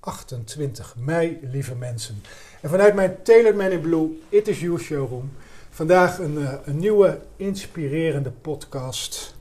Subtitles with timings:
[0.00, 2.22] 28 mei, lieve mensen.
[2.60, 5.30] En vanuit mijn Tailored Man in Blue, It Is You showroom,
[5.70, 9.34] vandaag een, uh, een nieuwe inspirerende podcast.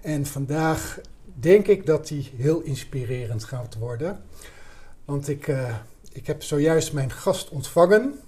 [0.00, 4.22] En vandaag denk ik dat die heel inspirerend gaat worden.
[5.04, 5.74] Want ik, uh,
[6.12, 8.20] ik heb zojuist mijn gast ontvangen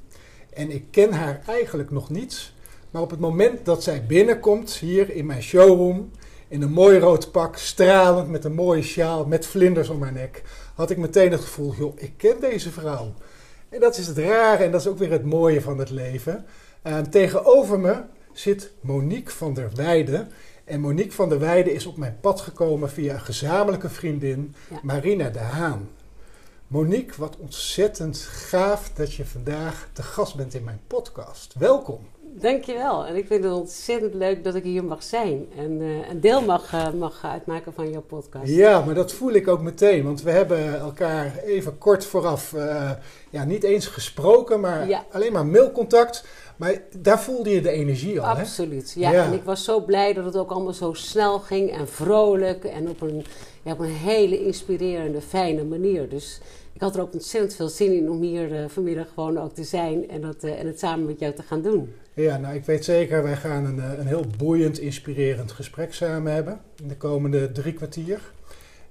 [0.53, 2.53] en ik ken haar eigenlijk nog niet.
[2.91, 6.11] Maar op het moment dat zij binnenkomt hier in mijn showroom,
[6.49, 10.43] in een mooi rood pak, stralend met een mooie sjaal, met vlinders om haar nek,
[10.81, 13.15] had ik meteen het gevoel, joh, ik ken deze vrouw.
[13.69, 16.45] En dat is het rare en dat is ook weer het mooie van het leven.
[16.87, 20.29] Uh, tegenover me zit Monique van der Weijden.
[20.65, 24.79] En Monique van der Weijden is op mijn pad gekomen via een gezamenlijke vriendin, ja.
[24.83, 25.89] Marina de Haan.
[26.67, 31.55] Monique, wat ontzettend gaaf dat je vandaag te gast bent in mijn podcast.
[31.59, 32.20] Welkom.
[32.33, 33.07] Dankjewel.
[33.07, 35.47] En ik vind het ontzettend leuk dat ik hier mag zijn.
[35.57, 38.49] En uh, een deel mag, uh, mag uitmaken van jouw podcast.
[38.49, 40.05] Ja, maar dat voel ik ook meteen.
[40.05, 42.91] Want we hebben elkaar even kort vooraf uh,
[43.31, 45.05] ja, niet eens gesproken, maar ja.
[45.11, 46.25] alleen maar mailcontact.
[46.57, 49.11] Maar daar voelde je de energie al, Absoluut, ja.
[49.11, 49.25] ja.
[49.25, 52.65] En ik was zo blij dat het ook allemaal zo snel ging en vrolijk.
[52.65, 53.25] En op een,
[53.63, 56.09] ja, op een hele inspirerende, fijne manier.
[56.09, 56.41] Dus
[56.73, 59.65] ik had er ook ontzettend veel zin in om hier uh, vanmiddag gewoon ook te
[59.65, 61.93] zijn en, dat, uh, en het samen met jou te gaan doen.
[62.21, 66.61] Ja, nou ik weet zeker, wij gaan een, een heel boeiend, inspirerend gesprek samen hebben
[66.83, 68.21] in de komende drie kwartier.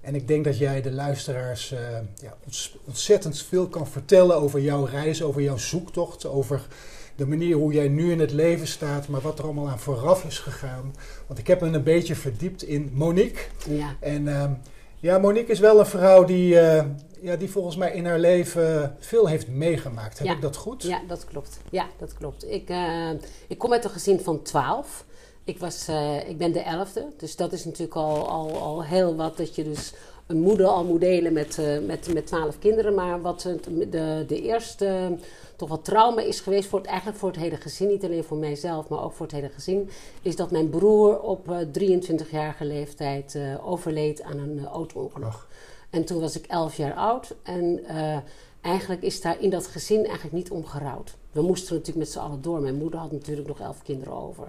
[0.02, 1.80] En ik denk dat jij de luisteraars uh,
[2.22, 2.38] ja,
[2.86, 6.68] ontzettend veel kan vertellen over jouw reis, over jouw zoektocht, over
[7.16, 10.26] de manier hoe jij nu in het leven staat, maar wat er allemaal aan vooraf
[10.26, 10.96] is gegaan.
[11.28, 13.42] Want ik heb me een beetje verdiept in Monique.
[13.68, 13.96] Ja.
[14.00, 14.52] En uh,
[15.00, 16.84] ja, Monique is wel een vrouw die, uh,
[17.22, 20.18] ja, die volgens mij in haar leven veel heeft meegemaakt.
[20.18, 20.34] Heb ja.
[20.34, 20.84] ik dat goed?
[20.84, 21.59] Ja, dat klopt.
[21.69, 22.52] Ja, dat klopt.
[22.52, 23.09] Ik, uh,
[23.47, 25.06] ik kom uit een gezin van twaalf.
[25.44, 29.16] Ik, was, uh, ik ben de elfde, dus dat is natuurlijk al, al, al heel
[29.16, 29.94] wat dat je dus
[30.28, 32.94] een moeder al moet delen met, uh, met, met twaalf kinderen.
[32.94, 33.41] Maar wat
[33.90, 35.18] de, de eerste
[35.56, 38.38] toch wat trauma is geweest, voor het, eigenlijk voor het hele gezin, niet alleen voor
[38.38, 39.90] mijzelf, maar ook voor het hele gezin,
[40.22, 41.57] is dat mijn broer op uh,
[42.00, 45.47] 23-jarige leeftijd overleed aan een auto-ongeluk.
[45.90, 48.18] En toen was ik 11 jaar oud en uh,
[48.62, 51.18] eigenlijk is daar in dat gezin eigenlijk niet om gerouwd.
[51.32, 52.62] We moesten natuurlijk met z'n allen door.
[52.62, 54.48] Mijn moeder had natuurlijk nog elf kinderen over.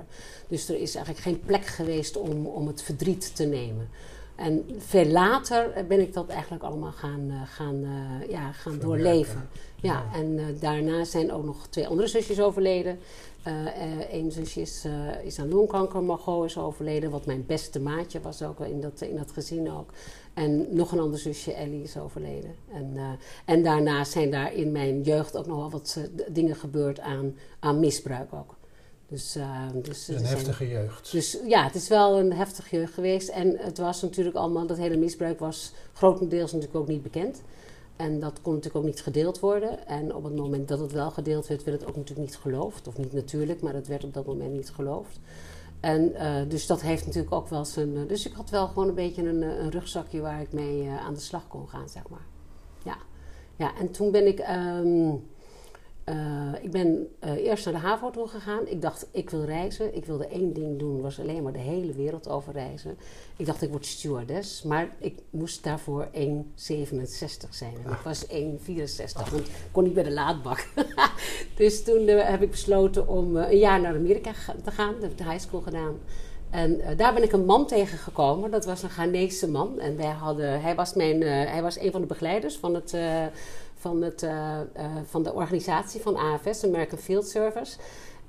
[0.49, 3.89] Dus er is eigenlijk geen plek geweest om, om het verdriet te nemen.
[4.41, 9.49] En veel later ben ik dat eigenlijk allemaal gaan, uh, gaan, uh, ja, gaan doorleven.
[9.77, 10.19] Ja, ja.
[10.19, 12.99] en uh, daarna zijn ook nog twee andere zusjes overleden.
[14.11, 14.87] Eén zusje is,
[15.25, 17.11] is aan longkanker, Margot is overleden.
[17.11, 19.91] Wat mijn beste maatje was ook in dat, in dat gezin ook.
[20.35, 22.55] En nog een ander zusje, Ellie, is overleden.
[22.73, 22.97] En,
[23.45, 26.01] en daarna zijn daar in mijn jeugd ook nog wel wat
[26.31, 28.59] dingen gebeurd aan, aan misbruik ook.
[29.11, 31.13] Dus, uh, dus, een heftige jeugd.
[31.13, 33.29] Dus ja, het is wel een heftige jeugd geweest.
[33.29, 37.43] En het was natuurlijk allemaal, dat hele misbruik was grotendeels natuurlijk ook niet bekend.
[38.01, 39.87] En dat kon natuurlijk ook niet gedeeld worden.
[39.87, 42.89] En op het moment dat het wel gedeeld werd, werd het ook natuurlijk niet geloofd.
[42.89, 45.21] Of niet natuurlijk, maar het werd op dat moment niet geloofd.
[45.81, 47.97] En uh, dus dat heeft natuurlijk ook wel zijn.
[47.97, 51.15] Uh, dus ik had wel gewoon een beetje een, een rugzakje waar ik mee aan
[51.15, 52.27] de slag kon gaan, zeg maar.
[52.85, 52.97] Ja,
[53.57, 54.39] ja en toen ben ik.
[54.49, 55.29] Um,
[56.09, 58.67] uh, ik ben uh, eerst naar de HAVO toe gegaan.
[58.67, 59.97] Ik dacht, ik wil reizen.
[59.97, 62.97] Ik wilde één ding doen, was alleen maar de hele wereld over reizen.
[63.37, 64.63] Ik dacht, ik word stewardess.
[64.63, 66.19] Maar ik moest daarvoor 1,67
[67.51, 67.75] zijn.
[67.85, 68.33] En ik was 1,64,
[69.31, 70.69] want ik kon niet bij de laadbak.
[71.57, 74.33] dus toen uh, heb ik besloten om een jaar naar Amerika
[74.65, 74.93] te gaan.
[74.93, 75.99] Dat heb ik de high school gedaan.
[76.51, 78.51] En daar ben ik een man tegengekomen.
[78.51, 79.79] Dat was een Ghanese man.
[79.79, 82.95] En wij hadden, hij, was mijn, hij was een van de begeleiders van het
[83.81, 84.31] van, het, uh,
[84.77, 87.79] uh, van de organisatie van AFS, American Field Service.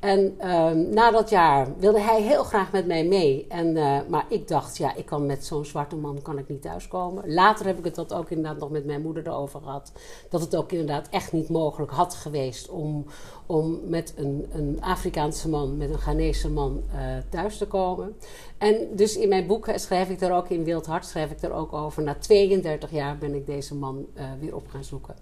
[0.02, 3.46] En ehm, na dat jaar wilde hij heel graag met mij mee.
[3.50, 6.62] En, eh, maar ik dacht, ja, ik kan met zo'n zwarte man kan ik niet
[6.62, 7.34] thuiskomen.
[7.34, 9.92] Later heb ik het dat ook inderdaad nog met mijn moeder erover gehad.
[10.30, 13.06] Dat het ook inderdaad echt niet mogelijk had geweest om,
[13.52, 17.00] om met een, een Afrikaanse man, met een Ghanese man uh,
[17.30, 18.16] thuis te komen.
[18.58, 21.52] En dus in mijn boek schrijf ik daar ook, in Wild Hart schrijf ik daar
[21.52, 22.04] ook over.
[22.04, 25.16] Na 32 jaar ben ik deze man uh, weer op gaan zoeken.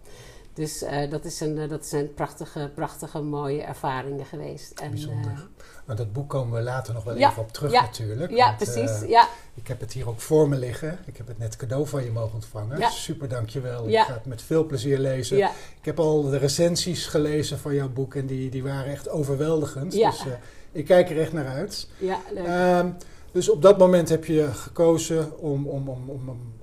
[0.60, 4.80] Dus uh, dat, is een, uh, dat zijn prachtige, prachtige, mooie ervaringen geweest.
[4.80, 5.48] En, Bijzonder.
[5.86, 8.32] Maar dat boek komen we later nog wel ja, even op terug ja, natuurlijk.
[8.32, 9.08] Ja, want, precies.
[9.08, 9.28] ja.
[9.54, 11.00] Ik heb het hier ook voor me liggen.
[11.06, 12.80] Ik heb het net cadeau van je mogen ontvangen.
[12.80, 12.90] Ja.
[12.90, 13.90] Super, dankjewel.
[13.90, 15.38] Ik ga het met veel plezier lezen.
[15.38, 15.50] Ik
[15.82, 19.92] heb al de recensies gelezen van jouw boek en die, die waren echt overweldigend.
[19.92, 20.26] Dus
[20.72, 21.88] ik kijk er echt naar uit.
[21.98, 22.80] Ja, leuk.
[22.80, 22.96] Um,
[23.32, 26.54] dus op dat moment heb je gekozen om, om, om, om, om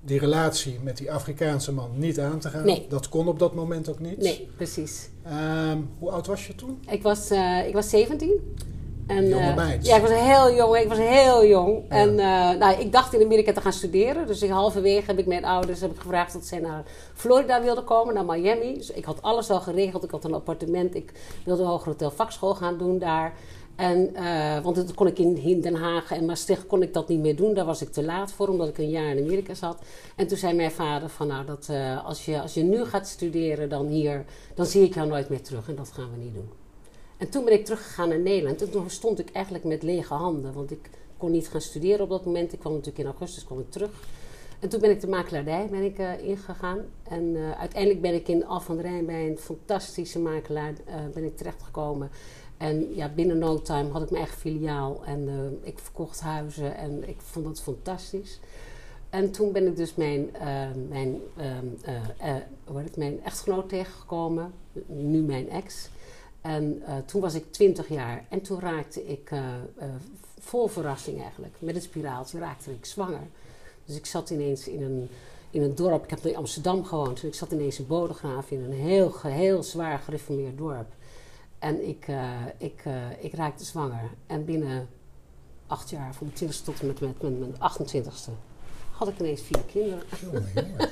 [0.00, 2.64] die relatie met die Afrikaanse man niet aan te gaan.
[2.64, 2.86] Nee.
[2.88, 4.18] Dat kon op dat moment ook niet.
[4.18, 5.08] Nee, precies.
[5.70, 6.80] Um, hoe oud was je toen?
[6.90, 8.56] Ik was, uh, ik was 17.
[9.06, 9.84] En, Jonge meid.
[9.84, 10.76] Uh, ja, ik was heel jong.
[10.76, 11.82] Ik was heel jong.
[11.88, 11.96] Ja.
[11.96, 14.26] En uh, nou, ik dacht in Amerika te gaan studeren.
[14.26, 16.84] Dus ik, halverwege heb ik mijn ouders heb ik gevraagd dat zij naar
[17.14, 18.74] Florida wilden komen, naar Miami.
[18.74, 20.04] Dus ik had alles al geregeld.
[20.04, 20.94] Ik had een appartement.
[20.94, 21.12] Ik
[21.44, 23.32] wilde een hoger hotel vakschool gaan doen daar.
[23.78, 27.20] En, uh, want dat kon ik in, Den Haag en Maastricht kon ik dat niet
[27.20, 27.54] meer doen.
[27.54, 29.82] Daar was ik te laat voor, omdat ik een jaar in Amerika zat.
[30.16, 33.08] En toen zei mijn vader van, nou, dat, uh, als, je, als je nu gaat
[33.08, 35.68] studeren dan hier, dan zie ik jou nooit meer terug.
[35.68, 36.48] En dat gaan we niet doen.
[37.16, 38.62] En toen ben ik teruggegaan naar Nederland.
[38.62, 40.52] En toen stond ik eigenlijk met lege handen.
[40.52, 42.52] Want ik kon niet gaan studeren op dat moment.
[42.52, 43.90] Ik kwam natuurlijk in augustus kwam ik terug.
[44.60, 46.78] En toen ben ik de makelaardij ben ik, uh, ingegaan.
[47.02, 50.72] En uiteindelijk ben ik in Al van Rijn bij een fantastische makelaar
[51.14, 52.10] ben ik terechtgekomen.
[52.58, 55.04] En ja, binnen no time had ik mijn eigen filiaal.
[55.04, 58.40] En ik verkocht huizen en ik vond het fantastisch.
[59.10, 60.30] En toen ben ik dus mijn,
[60.88, 61.20] mijn,
[62.64, 64.52] hoe heet het, mijn echtgenoot tegengekomen.
[64.86, 65.88] Nu mijn ex.
[66.40, 68.24] En toen was ik 20 jaar.
[68.28, 69.30] En toen raakte ik
[70.38, 71.54] vol verrassing eigenlijk.
[71.58, 73.26] Met het spiraaltje raakte ik zwanger.
[73.84, 75.08] Dus ik zat ineens in een,
[75.50, 76.04] in een dorp.
[76.04, 77.20] Ik heb in Amsterdam gewoond.
[77.20, 80.86] Dus ik zat ineens in Bodegraaf in een heel, heel zwaar gereformeerd dorp.
[81.58, 84.10] En ik, uh, ik, uh, ik raakte zwanger.
[84.26, 84.88] En binnen
[85.66, 88.32] acht jaar, van mijn 20 tot en met, met, met mijn 28ste,
[88.90, 90.02] had ik ineens vier kinderen.
[90.20, 90.90] Jongen, jongen.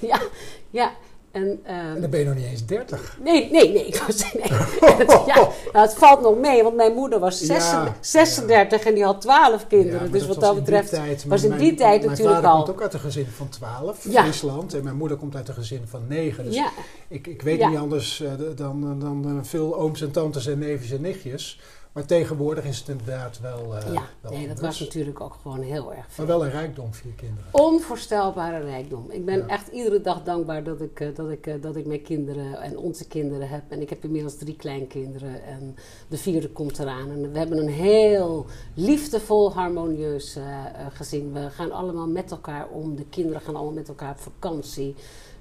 [0.10, 0.22] ja,
[0.70, 0.92] ja.
[1.34, 3.18] En, um, dan ben je nog niet eens 30.
[3.22, 3.86] Nee, nee, nee.
[3.86, 4.42] Ik was, nee.
[5.00, 5.34] het, ja,
[5.72, 8.88] nou, het valt nog mee, want mijn moeder was 36, ja, 36 ja.
[8.88, 10.12] en die had 12 kinderen.
[10.12, 12.56] Dus wat dat betreft tijd, was in mijn, die tijd mijn natuurlijk vader al.
[12.56, 14.22] komt ook uit een gezin van 12, Ja.
[14.22, 14.74] Friesland.
[14.74, 16.44] En mijn moeder komt uit een gezin van 9.
[16.44, 16.62] Dus
[17.08, 20.90] ik, ik weet niet anders uh, dan, dan uh, veel ooms en tantes en neefjes
[20.90, 21.60] en nichtjes.
[21.94, 23.76] Maar tegenwoordig is het inderdaad wel.
[23.76, 26.26] Uh, ja, wel nee, dat was natuurlijk ook gewoon heel erg veel.
[26.26, 27.44] Maar wel een rijkdom, vier kinderen.
[27.50, 29.10] Onvoorstelbare rijkdom.
[29.10, 29.46] Ik ben Ja.
[29.46, 32.78] echt iedere dag dankbaar dat ik, eh, dat, ik, eh, dat ik mijn kinderen en
[32.78, 33.62] onze kinderen heb.
[33.68, 35.76] En ik heb inmiddels drie kleinkinderen en
[36.08, 37.10] de vierde komt eraan.
[37.10, 41.32] En we hebben een heel liefdevol, harmonieus eh, eh, gezin.
[41.32, 42.96] We gaan allemaal met elkaar om.
[42.96, 44.94] De kinderen gaan allemaal met elkaar op vakantie.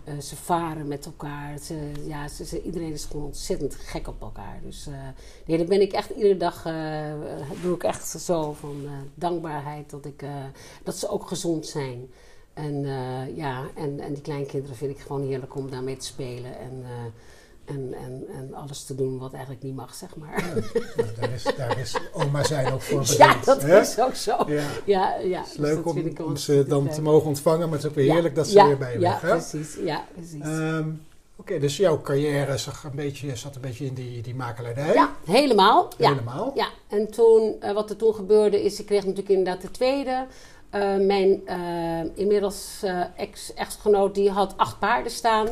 [0.04, 1.58] Eh, ze varen met elkaar.
[1.60, 4.60] Ze, ja, ze, iedereen is gewoon ontzettend gek op elkaar.
[4.64, 4.94] Dus eh,
[5.46, 7.14] nee, daar ben ik echt iedere dag, eh,
[7.62, 10.26] doe ik echt zo van dankbaarheid dat, ik,
[10.84, 12.10] dat ze ook gezond zijn.
[12.54, 12.86] En
[13.36, 16.58] ja, en, en die kleinkinderen vind ik gewoon heerlijk om daarmee te spelen.
[16.58, 16.86] En,
[17.66, 20.44] en, en, en alles te doen wat eigenlijk niet mag, zeg maar.
[20.96, 23.18] Nou, daar, is, daar is oma zijn ook voor bedoeld.
[23.24, 23.80] Ja, dat hè?
[23.82, 24.36] is ook zo.
[24.48, 24.64] Ja.
[24.86, 25.38] Ja, ja.
[25.40, 25.86] Het is dus leuk
[26.26, 26.94] om, ze dan leuk.
[26.94, 28.94] te mogen ontvangen, maar het is ook weer Ja, heerlijk dat ze ja, weer bij
[28.94, 29.76] je ja, weg precies.
[29.84, 30.42] Ja, precies.
[30.42, 30.90] Ehm,
[31.36, 34.94] Oké, dus jouw carrière zag een beetje, zat een beetje in die, die makelaardij.
[34.94, 35.92] ja, helemaal.
[35.98, 36.10] Ja.
[36.10, 36.52] Helemaal.
[36.56, 40.26] Ja, en toen, eh, wat er toen gebeurde is, ik kreeg natuurlijk inderdaad de tweede.
[40.74, 45.48] Eh, mijn eh, inmiddels eh, ex-echtgenoot, die had acht paarden staan.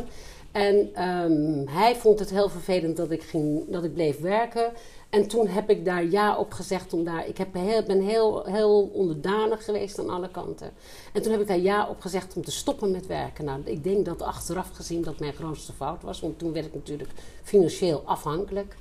[0.52, 4.72] En ehm, hij vond het heel vervelend dat ik, ging, dat ik bleef werken.
[5.10, 6.94] En toen heb ik daar ja op gezegd.
[6.94, 10.72] Om daar, ik heb heel, ben heel, heel onderdanig geweest aan alle kanten.
[11.14, 13.46] En toen heb ik daar ja op gezegd om te stoppen met werken.
[13.46, 16.20] Nou, ik denk dat achteraf gezien dat mijn grootste fout was.
[16.20, 17.10] Want toen werd ik natuurlijk
[17.44, 18.76] financieel afhankelijk.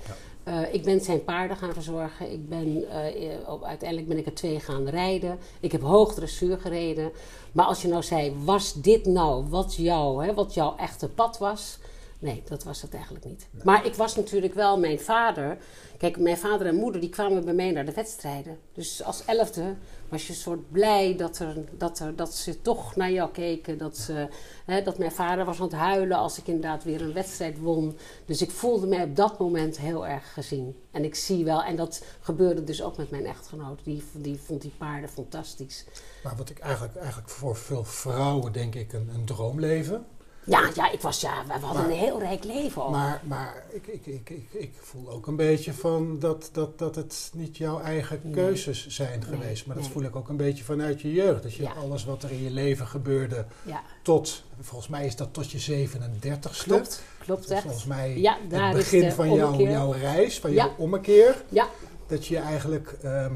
[0.44, 2.32] Eh, ik ben zijn paarden gaan verzorgen.
[2.32, 5.38] Ik ben, eh, eh, op- uiteindelijk ben ik er twee gaan rijden.
[5.60, 7.10] Ik heb hoog dressuur gereden.
[7.52, 11.38] Maar als je nou zei, was dit nou wat, jou, hè, wat jouw echte pad
[11.38, 11.78] was?
[12.20, 13.48] Nee, dat was het eigenlijk niet.
[13.64, 15.58] Maar ik was natuurlijk wel mijn vader.
[15.98, 18.58] Kijk, mijn vader en moeder die kwamen bij mij naar de wedstrijden.
[18.72, 19.74] Dus als elfde
[20.08, 23.78] was je soort blij dat, er, dat, er, dat ze toch naar jou keken.
[23.78, 24.28] Dat, ze,
[24.64, 27.96] hè, dat mijn vader was aan het huilen als ik inderdaad weer een wedstrijd won.
[28.24, 30.76] Dus ik voelde mij op dat moment heel erg gezien.
[30.90, 33.84] En ik zie wel, en dat gebeurde dus ook met mijn echtgenoot.
[33.84, 35.84] Die, die vond die paarden fantastisch.
[36.22, 40.06] Maar wat ik eigenlijk, eigenlijk voor veel vrouwen denk ik een, een droomleven.
[40.50, 42.90] Ja, ja, ik was, ja, we hadden Maar- een heel rijk leven ook.
[42.90, 46.94] Maar, maar ik, ik, ik, ik, ik voel ook een beetje van dat, dat, dat
[46.94, 48.32] het niet jouw eigen Nee.
[48.34, 49.66] keuzes zijn Nee, geweest.
[49.66, 49.92] Maar dat nee.
[49.94, 51.42] voel ik ook een beetje vanuit je jeugd.
[51.42, 51.72] Dat je Ja.
[51.72, 55.88] alles wat er in je leven gebeurde ja, tot, volgens mij is dat tot je
[55.88, 56.62] 37ste.
[56.64, 57.02] klopt.
[57.18, 57.62] Klopt Dat is echt.
[57.62, 60.56] volgens mij Ja, daar het is begin de van jouw, jouw reis, van Ja.
[60.64, 61.42] jouw ommekeer.
[61.48, 61.68] Ja.
[62.06, 63.32] Dat je eigenlijk ehm,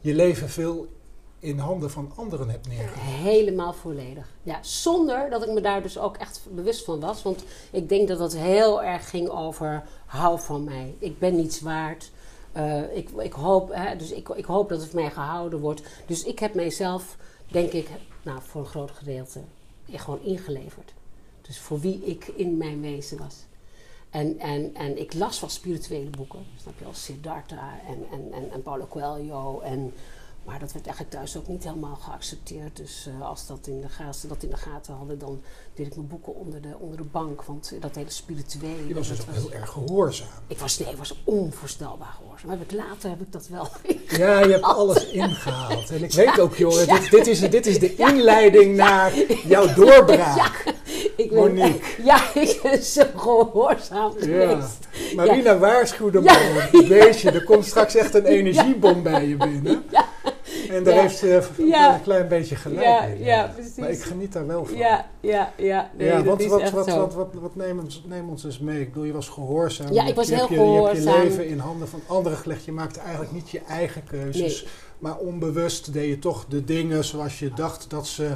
[0.00, 0.86] je leven veel
[1.38, 3.00] in handen van anderen hebt neergelegd.
[3.00, 4.28] Helemaal volledig.
[4.42, 7.22] Ja, zonder dat ik me daar dus ook echt bewust van was.
[7.22, 10.94] Want ik denk dat dat heel erg ging over hou van mij.
[10.98, 12.10] Ik ben niets waard.
[12.52, 15.82] Eh, ik, ik, hoop, hè, dus ik, ik hoop dat het van mij gehouden wordt.
[16.06, 17.16] Dus ik heb mijzelf,
[17.46, 17.88] denk ik,
[18.22, 19.40] nou, voor een groot gedeelte
[19.96, 20.92] gewoon ingeleverd.
[21.40, 23.34] Dus voor wie ik in mijn wezen was.
[24.10, 28.50] En, en, en ik las wel spirituele boeken, snap je, als Siddhartha en, en, en,
[28.52, 29.60] en Paulo Coelho.
[29.60, 29.92] En,
[30.48, 32.76] maar dat werd eigenlijk thuis ook niet helemaal geaccepteerd.
[32.76, 35.40] Dus eh, als dat in de, ga- ze dat in de gaten hadden, dan
[35.74, 37.42] deed ik mijn boeken onder de, onder de bank.
[37.42, 38.86] Want dat hele spirituele...
[38.88, 40.26] Je was dus ook heel erg gehoorzaam.
[40.46, 42.50] ik was, nee, ik was onvoorstelbaar gehoorzaam.
[42.50, 43.68] Heb ik later heb ik dat wel.
[44.08, 45.90] Ja, je hebt alles ingehaald.
[45.90, 49.12] En ik weet ook, joh, dit, dit, is, dit is de inleiding naar
[49.46, 50.74] jouw doorbraak.
[51.16, 51.56] ik ben.
[52.04, 54.24] Ja, ik ben zo gehoorzaam Ja.
[54.48, 54.86] geweest.
[55.16, 56.38] Marina waarschuwde Ja.
[56.72, 59.84] me, beestje, er komt straks echt een energiebom bij je binnen.
[60.70, 61.00] En daar Ja.
[61.00, 61.94] heeft ze Ja.
[61.94, 63.24] een klein beetje gelijk Ja, in.
[63.24, 63.76] ja, precies.
[63.76, 64.76] Maar ik geniet daar wel van.
[64.76, 65.90] Ja, ja, ja.
[65.96, 66.96] Nee, ja, wat, wat, zo.
[66.98, 68.80] wat, wat, wat neem, ons, neem ons eens mee.
[68.80, 69.92] Ik bedoel, je was gehoorzaam.
[69.92, 71.22] Ja, ik Je- was je heel hebt je, Je hebt je gehoorzaam.
[71.28, 72.64] leven in handen van anderen gelegd.
[72.64, 74.66] Je maakte eigenlijk niet je eigen keuzes.
[74.98, 78.28] Maar onbewust deed je toch de dingen zoals je dacht dat ze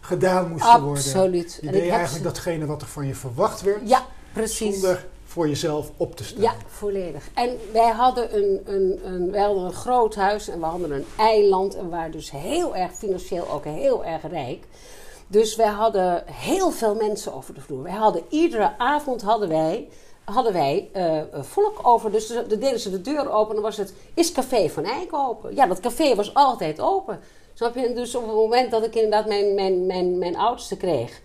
[0.00, 0.88] gedaan moesten worden.
[1.04, 1.58] Absoluut.
[1.60, 3.88] Je En deed eigenlijk ze- datgene wat er van je verwacht werd.
[3.88, 4.02] Ja,
[4.32, 4.72] precies.
[4.72, 5.06] Zonder
[5.36, 6.42] voor jezelf op te staan.
[6.42, 7.28] Ja, volledig.
[7.34, 12.10] En wij hadden een, een, een, groot huis en we hadden een eiland en waren
[12.10, 14.64] dus heel erg financieel ook heel erg rijk.
[15.26, 17.82] Dus wij hadden heel veel mensen over de vloer.
[17.82, 19.88] Wij hadden iedere avond hadden wij,
[20.24, 22.12] hadden wij eh, volk over.
[22.12, 25.14] Dus de- deden ze de deur open en dan was het, is café van Eyck
[25.14, 25.54] open?
[25.54, 27.20] Ja, dat café was altijd open.
[27.54, 27.92] Snap je?
[27.92, 31.20] Dus op het moment dat ik inderdaad mijn, mijn, mijn, mijn oudste kreeg,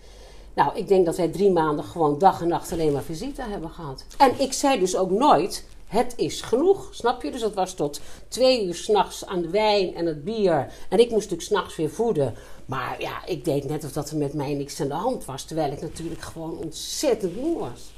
[0.54, 3.70] nou, ik denk dat wij drie maanden gewoon dag en nacht alleen maar visite hebben
[3.70, 4.04] gehad.
[4.18, 7.30] En ik zei dus ook nooit, het is genoeg, snap je?
[7.30, 10.72] Dus dat was tot twee uur s'nachts aan de wijn en het bier.
[10.88, 12.34] En ik moest natuurlijk s'nachts weer voeden.
[12.66, 15.44] Maar ja, ik deed net of dat er met mij niks aan de hand was.
[15.44, 17.91] Terwijl ik natuurlijk gewoon ontzettend moe was.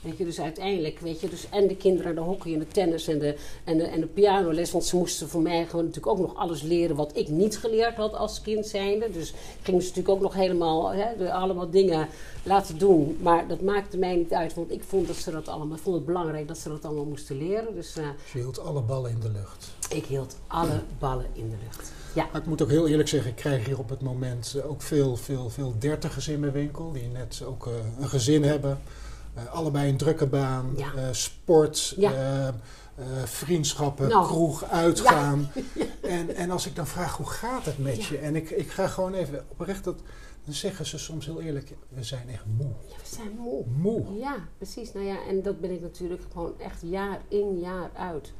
[0.00, 3.08] Weet je, dus uiteindelijk, weet je, dus en de kinderen, de hockey en de tennis
[3.08, 4.70] en de, en de, en de pianoles.
[4.70, 7.96] Want ze moesten voor mij gewoon natuurlijk ook nog alles leren wat ik niet geleerd
[7.96, 9.10] had als kind zijnde.
[9.10, 12.08] Dus ik ging ze natuurlijk ook nog helemaal, hè, de- allemaal dingen
[12.42, 13.18] laten doen.
[13.22, 15.96] Maar dat maakte mij niet uit, want ik vond, dat ze dat allemaal, ik vond
[15.96, 17.74] het belangrijk dat ze dat allemaal moesten leren.
[17.74, 19.70] Dus eh, Dus je hield alle ballen in de lucht.
[19.90, 21.92] ik hield alle ballen in de lucht.
[22.14, 24.82] Ja, Maar ik moet ook heel eerlijk zeggen, ik krijg hier op het moment ook
[24.82, 26.92] veel, veel, veel dertigers in mijn winkel.
[26.92, 28.80] Die net ook eh, een gezin hebben.
[29.38, 30.72] Eh, allebei een drukke baan.
[30.76, 30.92] Ja.
[30.96, 31.94] eh, sport.
[31.98, 34.26] Eh, vriendschappen, Nou.
[34.26, 35.50] kroeg, uitgaan.
[36.02, 38.18] En, en als ik dan vraag, hoe gaat het met je?
[38.18, 40.00] En ik, ik ga gewoon even oprecht, dat,
[40.44, 42.72] dan zeggen ze soms heel eerlijk, we zijn echt moe.
[42.88, 43.64] ja we zijn moe.
[43.76, 44.18] Moe.
[44.18, 44.92] Ja, precies.
[44.92, 48.32] Nou ja, en dat ben ik natuurlijk gewoon echt jaar in, jaar uit.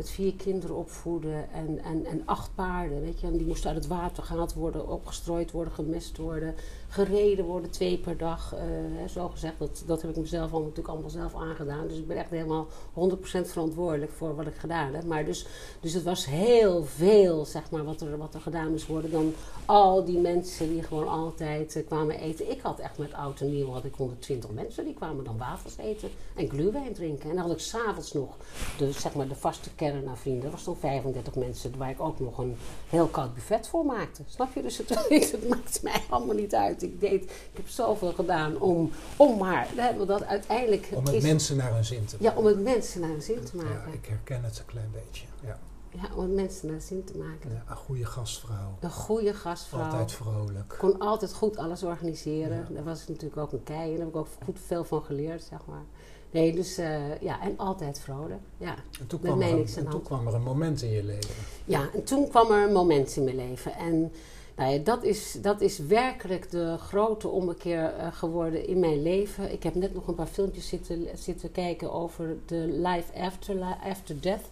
[0.00, 3.26] Met vier kinderen opvoeden en, en, en acht paarden, weet je.
[3.26, 6.54] En die moesten uit het water gehaald worden, opgestrooid worden, gemest worden,
[6.88, 8.54] gereden worden twee per dag.
[8.54, 8.60] eh,
[8.96, 11.88] hè, zo gezegd, dat, dat heb ik mezelf allemaal, natuurlijk allemaal zelf aangedaan.
[11.88, 15.04] Dus ik ben echt helemaal 100% verantwoordelijk voor wat ik gedaan heb.
[15.04, 15.46] Maar dus,
[15.80, 19.10] dus het was heel veel, zeg maar, wat er, wat er gedaan moest worden.
[19.10, 22.50] Dan al die mensen die gewoon altijd eh, kwamen eten.
[22.50, 24.84] Ik had echt met oud en nieuw had ik 120 mensen.
[24.84, 27.30] Die kwamen dan wafels eten en gluwijn drinken.
[27.30, 28.36] En dan had ik s'avonds nog
[28.78, 29.70] de, zeg maar, de vaste
[30.08, 30.42] aan vrienden.
[30.42, 32.56] Dat was dan 35 mensen waar ik ook nog een
[32.88, 34.22] heel koud buffet voor maakte.
[34.26, 34.62] Snap je?
[34.62, 34.88] Dus het,
[35.32, 36.82] het maakt mij allemaal niet uit.
[36.82, 39.68] Ik, deed, ik heb zoveel gedaan om, om maar,
[40.06, 43.22] dat uiteindelijk Om is, mensen naar hun zin te ja, om het mensen naar een
[43.22, 43.92] zin te Ja, maken.
[43.92, 45.26] ik herken het een klein beetje.
[45.44, 45.58] Ja.
[45.92, 47.50] Ja, om het mensen naar zin te maken.
[47.50, 48.76] Ja, een goede gastvrouw.
[48.80, 49.84] Een goede gastvrouw.
[49.84, 50.74] Altijd vrolijk.
[50.78, 52.56] kon altijd goed alles organiseren.
[52.56, 52.74] Ja.
[52.74, 55.02] Daar was ik natuurlijk ook een kei en daar heb ik ook goed veel van
[55.02, 55.84] geleerd, zeg maar.
[56.30, 58.40] Nee, dus eh, ja, en altijd vrolijk.
[58.56, 58.74] Ja.
[59.00, 60.02] En toen, kwam er, een, toen hand.
[60.02, 61.34] kwam er een moment in je leven.
[61.64, 63.74] ja, en toen kwam er een moment in mijn leven.
[63.74, 64.12] En
[64.56, 69.52] nou ja, dat, is, dat is werkelijk de grote ommekeer eh, geworden in mijn leven.
[69.52, 74.20] Ik heb net nog een paar filmpjes zitten, zitten kijken over de life after, after
[74.20, 74.50] death.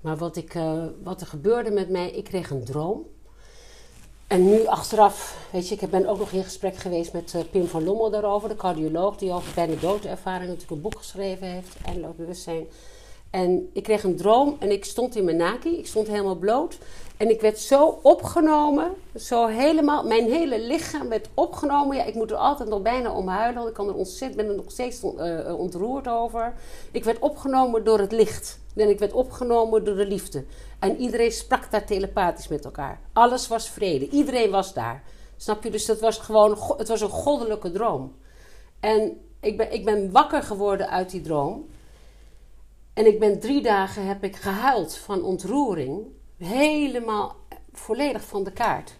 [0.00, 3.06] Maar wat, ik, eh, wat er gebeurde met mij, ik kreeg een droom.
[4.26, 7.66] En nu achteraf, weet je, ik ben ook nog in gesprek geweest met eh, Pim
[7.66, 12.16] van Lommel daarover, de cardioloog die over bijna doodervaring natuurlijk een boek geschreven heeft, Eindeloos
[12.16, 12.66] Bewustzijn.
[13.30, 15.78] En ik kreeg een droom en ik stond in mijn naki.
[15.78, 16.78] Ik stond helemaal bloot.
[17.16, 18.90] En ik werd zo opgenomen.
[19.14, 21.96] Zo helemaal, mijn hele lichaam werd opgenomen.
[21.96, 23.66] Ja, ik moet er altijd nog bijna om huilen.
[23.66, 26.54] Ik kan er ontzettend, ben er nog steeds uh, ontroerd over.
[26.90, 28.58] Ik werd opgenomen door het licht.
[28.76, 30.44] En ik werd opgenomen door de liefde.
[30.78, 33.00] En iedereen sprak daar telepathisch met elkaar.
[33.12, 34.08] Alles was vrede.
[34.08, 35.02] Iedereen was daar.
[35.36, 35.70] Snap je?
[35.70, 38.16] Dus dat was gewoon, het was een goddelijke droom.
[38.80, 41.66] En ik ben, ik ben wakker geworden uit die droom.
[42.92, 46.06] En ik ben drie dagen heb ik gehuild van ontroering.
[46.38, 47.36] Helemaal
[47.72, 48.96] volledig van de kaart.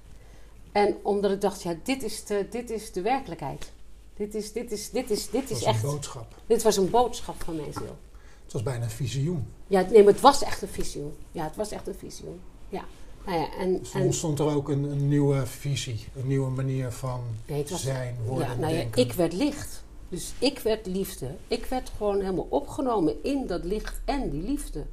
[0.73, 3.73] En omdat ik dacht, ja, dit is de, dit is de werkelijkheid.
[4.17, 5.83] Dit is, dit is, dit is, dit is echt.
[5.83, 6.35] een boodschap.
[6.47, 7.97] Dit was een boodschap van mijn ziel.
[8.57, 9.47] Was bijna een visioen.
[9.67, 11.15] Ja, nee, maar het was echt een visioen.
[11.33, 12.41] Ja, het was echt een visioen.
[12.69, 12.85] Ja.
[13.27, 17.21] Nou ja, en, dus ontstond er ook een, een, nieuwe visie, een nieuwe manier van
[17.65, 19.85] zijn, worden, ja, nou ja, Ik werd licht.
[20.09, 21.35] Dus ik werd liefde.
[21.49, 24.85] Ik werd gewoon helemaal opgenomen in dat licht en die liefde.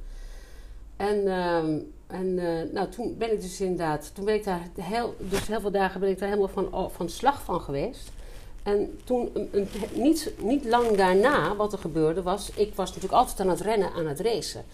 [0.96, 1.56] En, uh,
[2.06, 5.60] en uh, nou, toen ben ik dus inderdaad, toen ben ik daar heel, dus heel
[5.60, 8.12] veel dagen ben ik daar helemaal van, van slag van geweest.
[8.64, 13.40] En toen, een, niet, niet lang daarna, wat er gebeurde was, ik was natuurlijk altijd
[13.40, 14.64] aan het rennen, aan het racen.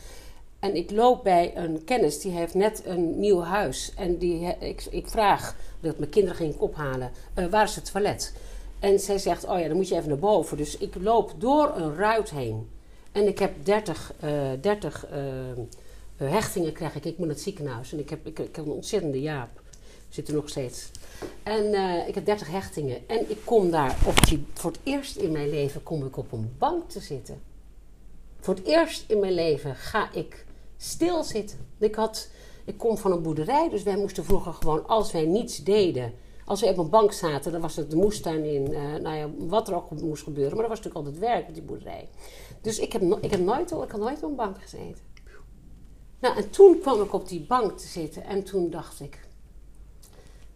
[0.59, 3.93] En ik loop bij een kennis, die heeft net een nieuw huis.
[3.97, 8.35] En die, ik, ik vraag, dat mijn kinderen ging ophalen, uh, waar is het toilet?
[8.79, 10.57] En zij zegt, oh ja, dan moet je even naar boven.
[10.57, 12.69] Dus ik loop door een ruit heen.
[13.13, 17.05] En ik heb 30, uh, 30 uh, hechtingen krijg ik.
[17.05, 17.93] Ik moet naar het ziekenhuis.
[17.93, 19.61] En ik heb, ik, ik heb een ontzettende jaap.
[20.09, 20.91] Zit er nog steeds.
[21.43, 23.09] En uh, ik heb 30 hechtingen.
[23.09, 26.33] En ik kom daar, op die, voor het eerst in mijn leven, kom ik op
[26.33, 27.43] een bank te zitten.
[28.41, 30.45] Voor het eerst in mijn leven ga ik
[30.77, 31.59] stilzitten.
[31.79, 32.29] Ik, had,
[32.65, 36.13] ik kom van een boerderij, dus wij moesten vroeger gewoon, als wij niets deden,
[36.45, 39.31] als we op een bank zaten, dan was het de moestuin in, uh, nou ja,
[39.39, 42.09] wat er ook moest gebeuren, maar dat was natuurlijk altijd werk met die boerderij.
[42.61, 45.09] Dus ik heb, ik heb nooit, ik had nooit op een bank gezeten.
[46.21, 49.29] Nou, en toen kwam ik op die bank te zitten en toen dacht ik,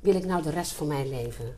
[0.05, 1.57] wil ik nou de rest van mijn leven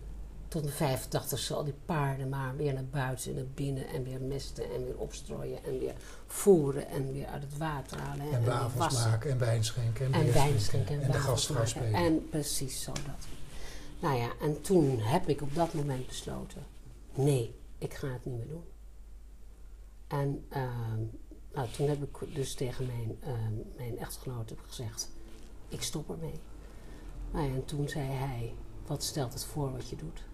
[0.49, 4.21] tot mijn 85 al die paarden maar weer naar buiten en naar binnen en weer
[4.21, 5.95] mesten en weer opstrooien en weer
[6.26, 8.26] voeren en weer uit het water halen.
[8.26, 11.65] En, en wafels maken en wijn schenken en, en wijn schenken en, en de gastvrouw
[11.65, 11.95] spelen.
[11.95, 13.26] En precies zo dat.
[14.00, 16.62] Nou ja, en toen heb ik op dat moment besloten,
[17.15, 18.65] nee, ik ga het niet meer doen.
[20.06, 20.63] En uh,
[21.54, 25.09] nou, toen heb ik dus tegen mijn, uh, mijn echtgenoot gezegd,
[25.69, 26.41] ik stop ermee.
[27.32, 28.54] Nou ja, en toen zei hij,
[28.86, 30.25] wat stelt het voor wat je doet?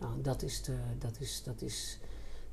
[0.00, 1.98] Nou, dat is, de, dat, is, dat, is,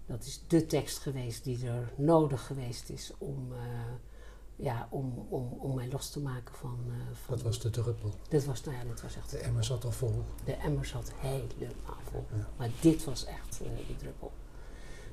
[0.05, 3.59] dat is de tekst geweest die er nodig geweest is om, uh,
[4.55, 7.35] ja, om, om, om mij los te maken van, uh, van...
[7.35, 8.13] Dat was de druppel.
[8.29, 9.31] Dit was, nou ja, dit was echt...
[9.31, 10.23] De emmer zat al vol.
[10.43, 12.25] De emmer zat helemaal vol.
[12.31, 12.49] Ja.
[12.57, 14.31] Maar dit was echt uh, die druppel.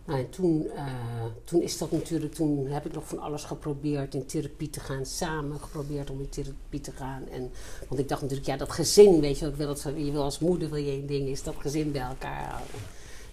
[0.04, 4.14] Nou, en toen, uh, toen is dat natuurlijk, toen heb ik nog van alles geprobeerd
[4.14, 7.28] in therapie te gaan, samen geprobeerd om in therapie te gaan.
[7.28, 7.50] En,
[7.88, 10.38] want ik dacht natuurlijk, ja, dat gezin, weet je, ik wil dat, je wil als
[10.38, 12.80] moeder wil je één ding, is dat gezin bij elkaar houden.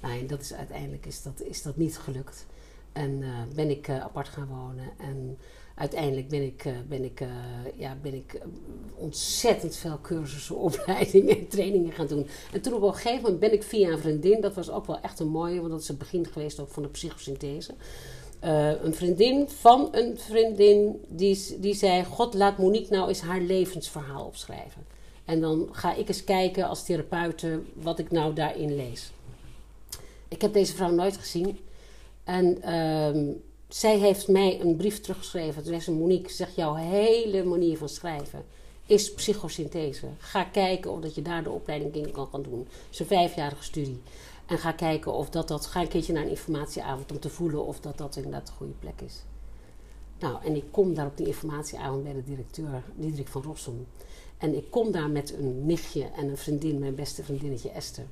[0.01, 2.45] Nou, en dat is uiteindelijk is dat, is dat niet gelukt.
[2.91, 5.37] En uh, ben ik uh, apart gaan wonen en
[5.79, 7.27] uiteindelijk ben ik, uh, ben ik, uh,
[7.75, 8.41] ja, ben ik uh,
[8.95, 12.27] ontzettend veel cursussen, opleidingen en trainingen gaan doen.
[12.53, 14.99] En toen op een gegeven moment ben ik via een vriendin, dat was ook wel
[15.01, 17.73] echt een mooie, want dat is het begin geweest ook van de psychosynthese.
[18.39, 24.25] een vriendin van een vriendin die, die zei: God, laat Monique nou eens haar levensverhaal
[24.25, 24.85] opschrijven.
[25.25, 29.11] En dan ga ik eens kijken als therapeute wat ik nou daarin lees.
[30.27, 31.59] Ik heb deze vrouw nooit gezien.
[32.23, 33.31] En ehm,
[33.69, 35.53] zij heeft mij een brief teruggeschreven.
[35.53, 38.45] Toen zei ze, Monique, zeg jouw hele manier van schrijven
[38.85, 40.07] is psychosynthese.
[40.17, 42.59] Ga kijken of dat je daar de opleiding in kan gaan doen.
[42.59, 44.01] Het is een vijfjarige studie.
[44.45, 45.65] En ga kijken of dat, dat...
[45.65, 48.73] Ga een keertje naar een informatieavond om te voelen of dat dat inderdaad de goede
[48.79, 49.23] plek is.
[50.19, 53.87] Nou, en ik kom daar op die informatieavond bij de directeur, Diederik van Rossum.
[54.37, 58.05] En ik kom daar met een nichtje en een vriendin, mijn beste vriendinnetje Esther.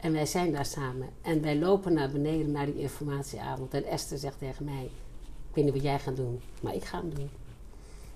[0.00, 1.08] En wij zijn daar samen.
[1.22, 3.74] En wij lopen naar beneden naar die informatieavond.
[3.74, 4.84] En Esther zegt tegen mij:
[5.48, 7.30] Ik weet niet wat jij gaat doen, maar ik ga hem doen.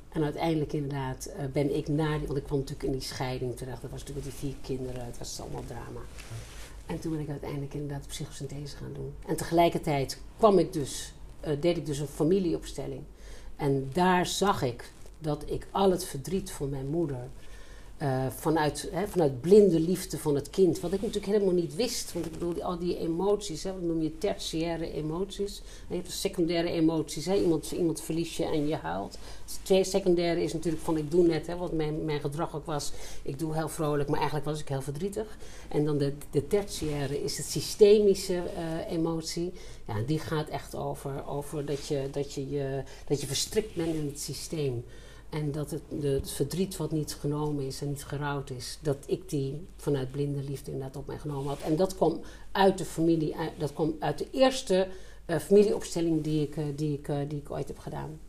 [0.09, 3.57] En uiteindelijk inderdaad uh, ben ik naar die, want ik kwam natuurlijk in die scheiding
[3.57, 3.83] terecht.
[3.83, 6.01] Dat was natuurlijk met die vier kinderen, het was allemaal drama.
[6.87, 9.15] En toen ben ik uiteindelijk inderdaad psychosynthese gaan doen.
[9.27, 11.13] En tegelijkertijd kwam ik dus,
[11.47, 13.03] uh, deed ik dus een familieopstelling.
[13.57, 17.29] En daar zag ik dat ik al het verdriet van mijn moeder
[17.97, 20.81] eh, vanuit, hè, vanuit blinde liefde van het kind.
[20.81, 22.13] Wat ik natuurlijk helemaal niet wist.
[22.13, 25.59] Want ik bedoel, al die emoties, hè, wat noem je tertiaire emoties.
[25.59, 27.27] En je hebt secundaire emoties.
[27.27, 27.35] Hè.
[27.35, 29.19] Iemand, iemand verlies je en je huilt.
[29.63, 32.93] Twee secundaire is natuurlijk van ik doe net, hè, wat mijn, mijn gedrag ook was.
[33.23, 35.37] Ik doe heel vrolijk, maar eigenlijk was ik heel verdrietig.
[35.69, 39.53] En dan de, de tertiaire is het systemische uh, emotie.
[39.87, 43.95] Ja, die gaat echt over, over dat, je, dat, je, je, dat je verstrikt bent
[43.95, 44.85] in het systeem.
[45.35, 48.97] En dat het, de, het verdriet wat niet genomen is en niet gerouwd is, dat
[49.07, 51.61] ik die vanuit blinde liefde inderdaad op mij genomen had.
[51.61, 52.21] En dat kwam
[52.53, 54.89] uit de familie, dat kwam uit de eerste
[55.27, 58.21] uh, familieopstelling die ik, uh, die, ik, uh, die ik ooit heb gedaan.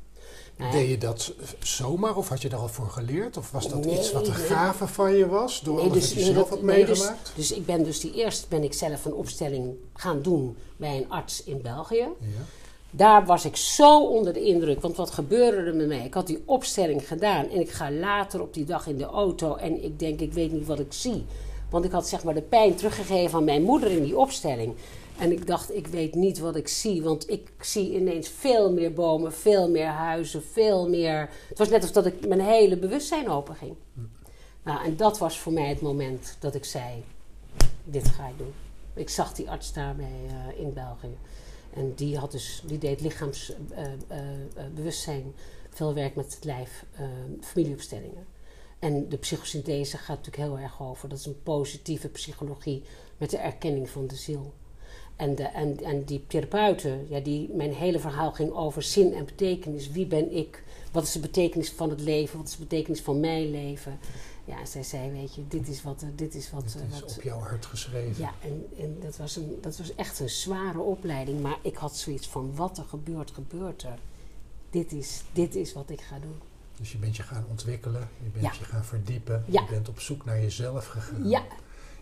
[0.57, 3.37] Nou, Deed je dat zomaar of had je daar al voor geleerd?
[3.37, 4.45] Of was dat nee, iets wat een nee.
[4.45, 5.61] gave van je was?
[5.61, 7.31] Door nee, dus, je zelf had meegemaakt?
[7.35, 10.97] Dus, dus, ik ben dus die eerst ben ik zelf een opstelling gaan doen bij
[10.97, 12.07] een arts in België.
[12.19, 12.45] Ja
[12.95, 14.81] daar was ik zo onder de indruk.
[14.81, 16.05] Want wat gebeurde er met mij?
[16.05, 17.49] Ik had die opstelling gedaan.
[17.49, 19.55] En ik ga later op die dag in de auto.
[19.55, 21.25] En ik denk, ik weet niet wat ik zie.
[21.69, 24.75] Want ik had zeg maar de pijn teruggegeven aan mijn moeder in die opstelling.
[25.17, 27.03] En ik dacht, ik weet niet wat ik zie.
[27.03, 31.29] Want ik zie ineens veel meer bomen, veel meer huizen, veel meer.
[31.49, 33.75] Het was net alsof dat ik mijn hele bewustzijn openging.
[34.63, 37.03] Nou, en dat was voor mij het moment dat ik zei:
[37.83, 38.53] Dit ga ik doen.
[38.93, 41.17] Ik zag die arts daarmee uh, in België.
[41.75, 45.31] En die, had dus, die deed lichaamsbewustzijn, uh, uh,
[45.69, 46.85] veel werk met het lijf,
[47.41, 48.25] familieopstellingen.
[48.79, 51.09] En de psychosynthese gaat natuurlijk heel erg over.
[51.09, 52.83] Dat is een positieve psychologie
[53.17, 54.53] met de erkenning van de ziel.
[55.15, 59.25] En, de, en, en die therapeuten, ja, die, mijn hele verhaal ging over zin en
[59.25, 59.91] betekenis.
[59.91, 60.63] Wie ben ik?
[60.91, 62.37] Wat is de betekenis van het leven?
[62.37, 63.99] Wat is de betekenis van mijn leven?
[64.45, 66.05] Ja, zij zei, weet je, dit is wat...
[66.15, 68.21] Dit is, wat, dit is wat, op jouw hart geschreven.
[68.21, 71.41] Ja, en, en dat, was een, dat was echt een zware opleiding.
[71.41, 73.97] Maar ik had zoiets van, wat er gebeurt, gebeurt er.
[74.69, 76.41] Dit is, dit is wat ik ga doen.
[76.77, 79.43] Dus je bent je gaan ontwikkelen, je bent je gaan verdiepen.
[79.47, 79.61] Ja.
[79.61, 81.29] Je bent op zoek naar jezelf gegaan.
[81.29, 81.43] Ja.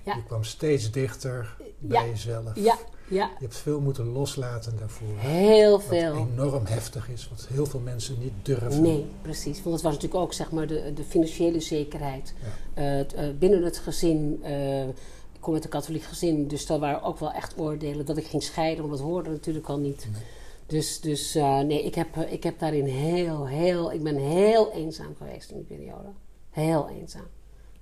[0.03, 0.15] ja.
[0.15, 2.55] Je kwam steeds dichter bij jezelf.
[2.55, 3.25] Ja, ja.
[3.25, 5.07] Je hebt veel moeten loslaten daarvoor.
[5.17, 6.13] Heel veel.
[6.13, 8.81] Wat enorm heftig is, wat heel veel mensen niet durven.
[8.81, 9.63] Nee, precies.
[9.63, 12.33] Want het was natuurlijk ook zeg maar, de, de financiële zekerheid.
[12.75, 12.99] Ja.
[12.99, 14.41] Uh, binnen het gezin.
[14.43, 18.17] Uh, ik kom uit een katholiek gezin, dus daar waren ook wel echt oordelen dat
[18.17, 20.07] ik ging scheiden, want dat hoorde natuurlijk al niet.
[20.11, 20.21] Nee.
[20.65, 25.15] Dus, dus uh, nee, ik heb, ik heb daarin heel, heel, ik ben heel eenzaam
[25.17, 26.07] geweest in die periode.
[26.49, 27.27] Heel eenzaam.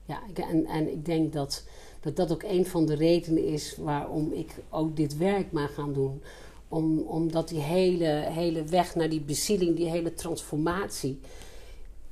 [0.06, 1.64] Ja, ik, en, en ik denk dat
[2.02, 5.94] dat dat ook een van de redenen is waarom ik ook dit werk maar gaan
[5.94, 6.22] doen.
[6.68, 11.20] Om, omdat die hele, hele weg naar die bezieling, die hele transformatie.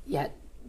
[0.04, 0.28] Ja,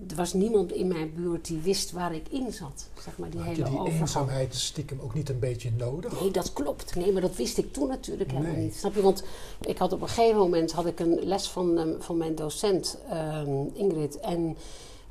[0.09, 2.89] er was niemand in mijn buurt die wist waar ik in zat.
[3.03, 6.21] Zeg maar, die Had hele je die eenzaamheid stiekem ook niet een beetje nodig?
[6.21, 6.95] Nee, dat klopt.
[6.95, 8.63] Nee, maar dat wist ik toen natuurlijk helemaal nee.
[8.63, 8.75] niet.
[8.75, 9.01] Snap je?
[9.01, 9.23] Want
[9.61, 12.97] ik had op een gegeven moment had ik een les van, um, van mijn docent
[13.13, 14.19] um, Ingrid.
[14.19, 14.57] En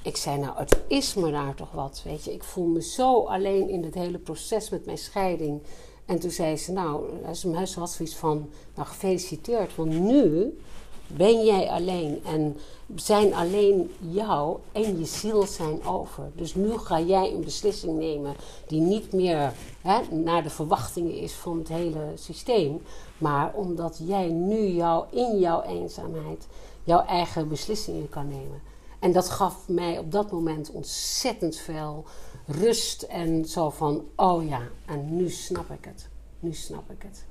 [0.03, 2.33] ik zei, nou, het is me daar toch wat, weet je.
[2.33, 5.63] Ik voel me zo alleen in het hele proces met mijn scheiding.
[6.05, 9.77] En toen zei ze, nou, ze had zoiets van, nou, gefeliciteerd.
[9.77, 10.59] Want nu
[11.07, 12.57] ben jij alleen en
[12.95, 16.31] zijn alleen jou en je ziel zijn over.
[16.35, 18.35] Dus nu ga jij een beslissing nemen
[18.67, 22.83] die niet meer hè, naar de verwachtingen is van het hele systeem.
[23.19, 26.47] Maar omdat jij nu jou, in jouw eenzaamheid
[26.85, 28.70] jouw eigen beslissingen kan nemen.
[29.01, 32.05] En dat gaf mij op dat moment ontzettend veel
[32.47, 36.09] rust en zo van, oh ja, en nu snap ik het.
[36.41, 37.25] Nu snap ik het.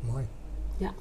[0.00, 0.26] Mooi.
[0.76, 0.94] Ja.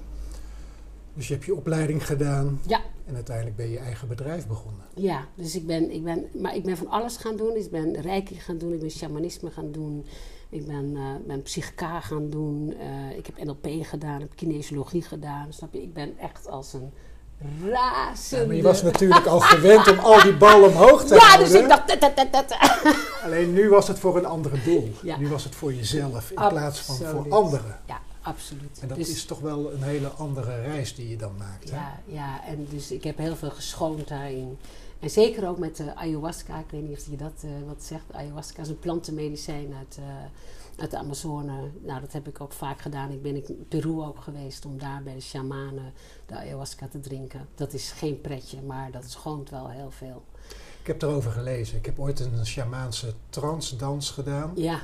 [1.13, 2.59] Dus je hebt je opleiding gedaan.
[2.67, 2.81] Ja.
[3.05, 4.85] En uiteindelijk ben je eigen bedrijf begonnen.
[4.95, 7.55] Ja, dus ik ben, ik ben, maar ik ben van alles gaan doen.
[7.55, 10.05] Ik ben reiki gaan doen, ik ben shamanisme gaan doen.
[10.49, 12.73] Ik ben, uh, ben psychica gaan doen.
[12.79, 15.53] Uh, ik heb NLP gedaan, ik heb kinesiologie gedaan.
[15.53, 15.81] Snap je?
[15.81, 16.91] Ik ben echt als een
[17.69, 18.41] razende.
[18.41, 21.47] Ja, maar je was natuurlijk al gewend om al die ballen omhoog te ja, houden.
[21.47, 22.57] Ja, dus ik dacht...
[23.23, 24.91] Alleen nu was het voor een ander doel.
[25.01, 25.17] Ja.
[25.17, 26.63] Nu was het voor jezelf in absoluut.
[26.63, 27.79] plaats van voor anderen.
[27.87, 28.79] Ja, absoluut.
[28.81, 31.69] En dat dus, is toch wel een hele andere reis die je dan maakt.
[31.69, 34.57] Ja, ja, en dus ik heb heel veel geschoond daarin.
[34.99, 36.59] En zeker ook met de ayahuasca.
[36.59, 38.03] Ik weet niet of je dat uh, wat zegt.
[38.11, 39.97] Ayahuasca is een plantenmedicijn uit...
[39.99, 40.05] Uh,
[40.77, 41.53] uit de Amazone.
[41.81, 43.11] Nou, dat heb ik ook vaak gedaan.
[43.11, 45.93] Ik ben in Peru ook geweest om daar bij de shamanen
[46.33, 47.47] de ayahuasca te drinken.
[47.55, 50.23] Dat is geen pretje, maar dat schoont wel heel veel.
[50.81, 51.77] Ik heb erover gelezen.
[51.77, 54.51] Ik heb ooit een shamaanse transdans gedaan.
[54.55, 54.79] Ja.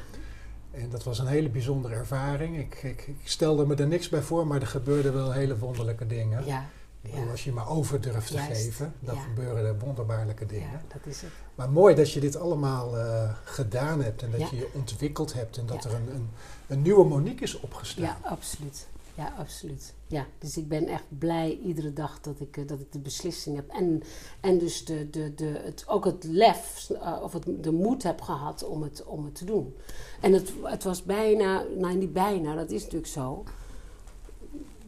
[0.72, 2.58] En dat was een hele bijzondere ervaring.
[2.58, 6.08] Ik, ik, ik, stelde me er niks bij voor, maar er gebeurden wel hele wonderlijke
[6.08, 6.46] dingen.
[6.46, 6.66] Ja.
[7.02, 7.32] Ja.
[7.32, 9.22] Als je maar over durft te geven, dan Ja.
[9.22, 10.70] gebeuren er wonderbaarlijke dingen.
[10.72, 11.32] Ja, dat is het.
[11.56, 15.58] Maar mooi dat je dit allemaal eh, gedaan hebt en dat je je ontwikkeld hebt
[15.58, 16.30] en dat er een, een,
[16.68, 18.04] een nieuwe Monique is opgestaan.
[18.04, 18.88] Ja, absoluut.
[19.20, 19.94] Ja, absoluut.
[20.08, 23.56] Ja, dus ik ben echt blij iedere dag dat ik, eh, dat ik de beslissing
[23.56, 23.70] heb.
[23.70, 24.04] En,
[24.42, 28.22] en dus de, de, de, het, ook het lef, uh, of het, de moed heb
[28.22, 29.76] gehad om het, om het te doen.
[30.22, 33.44] En het, het was bijna, nou niet bijna, dat is natuurlijk zo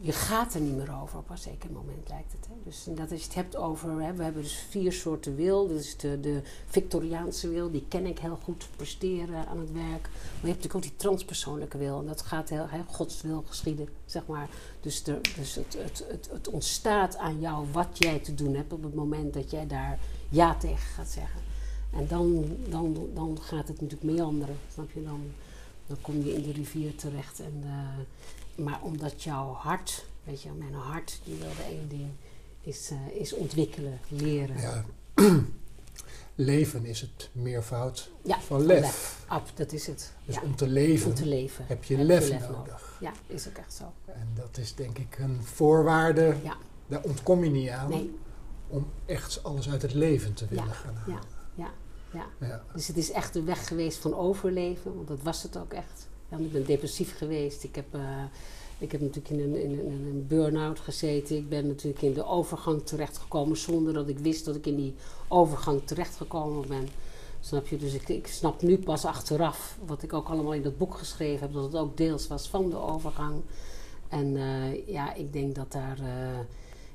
[0.02, 2.48] je gaat er niet meer over op een zeker moment, lijkt het.
[2.64, 5.66] Dus dat je het hebt over, hè, we hebben dus vier soorten wil.
[5.66, 10.02] Dus de, de Victoriaanse wil, die ken ik heel goed, presteren aan het werk.
[10.02, 11.98] Maar je hebt natuurlijk ook die transpersoonlijke wil.
[11.98, 14.48] En dat gaat heel, hè, Gods wil geschieden, zeg maar.
[14.80, 18.82] Dus, de, dus het, het, het, ontstaat aan jou wat jij te doen hebt op
[18.82, 19.98] het moment dat jij daar
[20.28, 21.40] ja tegen gaat zeggen.
[21.90, 25.02] En dan, dan, dan gaat het natuurlijk meanderen, snap je?
[25.02, 25.20] Dan,
[26.00, 27.62] kom je in de rivier terecht en...
[27.64, 27.72] Uh,
[28.54, 32.08] maar omdat jouw hart, weet je, mijn hart, die wilde één ding,
[32.62, 34.60] is, uh, is ontwikkelen, leren.
[34.60, 34.84] Ja.
[36.34, 38.80] leven is het meervoud ja, van lef.
[38.80, 39.24] lef.
[39.26, 40.12] Ab, dat is het.
[40.24, 42.96] Dus om, te leven om te leven heb je, heb lef, je lef, nodig.
[43.00, 43.92] Ja, is ook echt zo.
[44.04, 46.56] En dat is denk ik een voorwaarde, ja.
[46.86, 48.18] daar ontkom je niet aan, nee.
[48.68, 51.14] om echt alles uit het leven te willen gaan halen.
[51.14, 51.20] Ja.
[52.12, 52.26] Ja.
[52.40, 52.62] Ja.
[52.74, 56.08] Dus het is echt de weg geweest van overleven, want dat was het ook echt.
[56.28, 57.64] Ja, ik ben depressief geweest.
[57.64, 58.24] Ik heb, uh,
[58.82, 61.36] ik heb natuurlijk in een, in, een burn-out gezeten.
[61.36, 64.94] Ik ben natuurlijk in de overgang terechtgekomen zonder dat ik wist dat ik in die
[65.28, 66.88] overgang terechtgekomen ben.
[67.40, 67.76] Snap je?
[67.76, 71.40] Dus ik, ik snap nu pas achteraf, wat ik ook allemaal in dat boek geschreven
[71.40, 73.40] heb, dat het ook deels was van de overgang.
[74.08, 75.98] En uh, ja, ik denk dat daar.
[76.00, 76.38] Uh,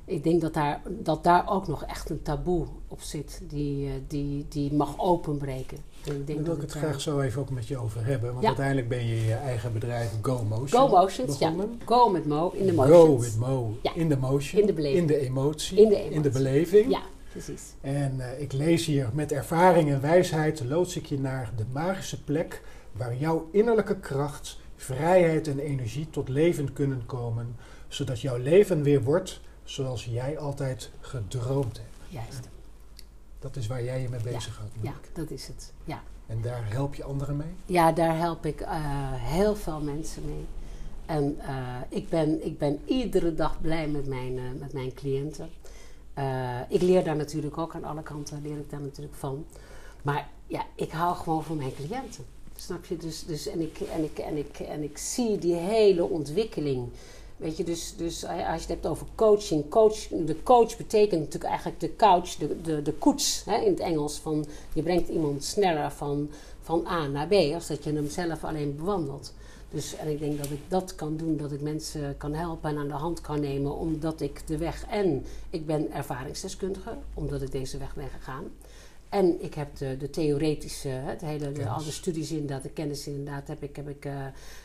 [0.06, 4.46] ik denk dat daar, dat daar ook nog echt een taboe op zit, die, die,
[4.50, 5.78] die mag openbreken.
[6.10, 8.34] Ik denk Daar wil ik het graag zo even ook met je over hebben.
[8.34, 11.76] Want uiteindelijk ben je je eigen bedrijf Go Motions Go Motions, begonnen.
[11.80, 11.86] ja.
[11.86, 12.96] Go met Mo, in de motions.
[12.96, 14.62] Go with Mo, in de motion.
[14.62, 15.02] In de beleving.
[15.02, 15.78] In de emotie.
[15.78, 16.16] In de, emotie.
[16.16, 16.92] In de beleving.
[16.92, 17.62] Ja, precies.
[17.82, 22.24] En uh, ik lees hier, met ervaring en wijsheid loods ik je naar de magische
[22.24, 22.62] plek...
[22.92, 27.56] waar jouw innerlijke kracht, vrijheid en energie tot leven kunnen komen...
[27.88, 31.98] zodat jouw leven weer wordt zoals jij altijd gedroomd hebt.
[32.10, 32.50] Juist.
[33.40, 34.74] Dat is waar jij je mee bezig houdt.
[34.82, 35.74] Ja, dat is het.
[35.84, 36.04] Ja.
[36.28, 37.54] En daar help je anderen mee?
[37.66, 38.70] Ja, daar help ik uh,
[39.14, 40.46] heel veel mensen mee.
[41.06, 45.50] En uh, ik, ben, ik ben iedere dag blij met mijn, uh, met mijn cliënten.
[46.70, 49.46] ik leer daar natuurlijk ook aan alle kanten, leer ik daar natuurlijk van.
[50.02, 52.26] Maar ja, ik hou gewoon van mijn cliënten.
[52.56, 52.98] Snap je?
[52.98, 56.90] Dus, dus, en, ik, en, ik, en, ik, en ik zie die hele ontwikkeling
[57.38, 61.52] Weet je, dus, dus als je het hebt over coaching, coach, de coach betekent natuurlijk
[61.52, 64.18] eigenlijk de couch, de, de, de koets hè, in het Engels.
[64.18, 66.30] Van, je brengt iemand sneller van,
[66.62, 69.34] van A naar B, als dat je hem zelf alleen bewandelt.
[69.70, 72.78] Dus, en ik denk dat ik dat kan doen, dat ik mensen kan helpen en
[72.78, 77.52] aan de hand kan nemen, omdat ik de weg en ik ben ervaringsdeskundige, omdat ik
[77.52, 78.44] deze weg ben gegaan.
[79.10, 83.48] En ik heb de, de theoretische, het hele, de, alle studies inderdaad, de kennis inderdaad,
[83.48, 84.14] heb ik, heb ik, uh,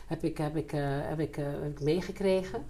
[0.07, 2.63] heb ik, heb ik, heb ik, uh, heb ik meegekregen.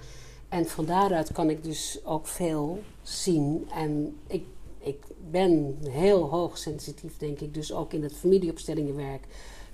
[0.49, 3.67] En van daaruit kan ik dus ook veel zien.
[3.75, 4.45] En ik,
[4.79, 7.53] ik ben heel hoogsensitief, denk ik.
[7.53, 9.25] Dus ook in het familieopstellingenwerk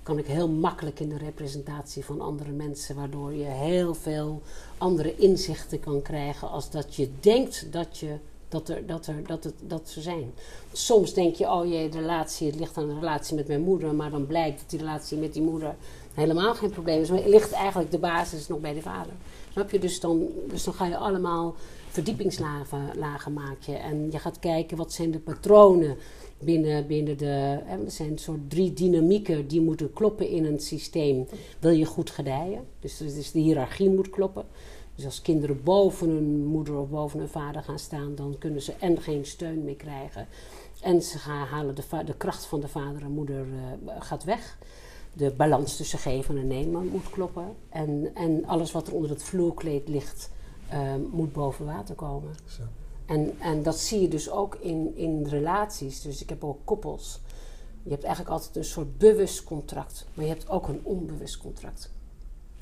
[0.02, 4.42] kan ik heel makkelijk in de representatie van andere mensen, waardoor je heel veel
[4.78, 8.18] andere inzichten kan krijgen als dat je denkt dat je
[8.50, 10.32] dat, er, dat, er, dat, het, dat ze zijn.
[10.72, 13.94] Soms denk je, oh jee, de relatie, het ligt aan de relatie met mijn moeder.
[13.94, 15.74] Maar dan blijkt dat die relatie met die moeder
[16.14, 17.10] helemaal geen probleem is.
[17.10, 19.12] Maar ligt eigenlijk de basis nog bij de vader.
[19.52, 19.78] Snap je?
[19.78, 21.54] Dus dan, dus dan ga je allemaal
[21.88, 23.80] verdiepingslagen lagen maken.
[23.80, 25.96] En je gaat kijken, wat zijn de patronen
[26.38, 27.58] binnen, binnen de...
[27.64, 31.26] Hè, er zijn soort drie dynamieken die moeten kloppen in een systeem.
[31.58, 32.64] Wil je goed gedijen?
[32.80, 34.44] Dus, dus de hiërarchie moet kloppen.
[35.00, 38.72] Dus als kinderen boven hun moeder of boven hun vader gaan staan, dan kunnen ze
[38.72, 40.26] en geen steun meer krijgen.
[40.80, 44.58] En ze gaan halen de, de kracht van de vader en moeder uh, gaat weg.
[45.12, 47.54] De balans tussen geven en nemen moet kloppen.
[47.68, 50.30] En, en alles wat er onder het vloerkleed ligt,
[50.72, 52.34] uh, moet boven water komen.
[52.46, 52.62] Zo.
[53.06, 56.00] En, en dat zie je dus ook in, in relaties.
[56.00, 57.20] Dus ik heb ook koppels.
[57.82, 61.90] Je hebt eigenlijk altijd een soort bewust contract, maar je hebt ook een onbewust contract.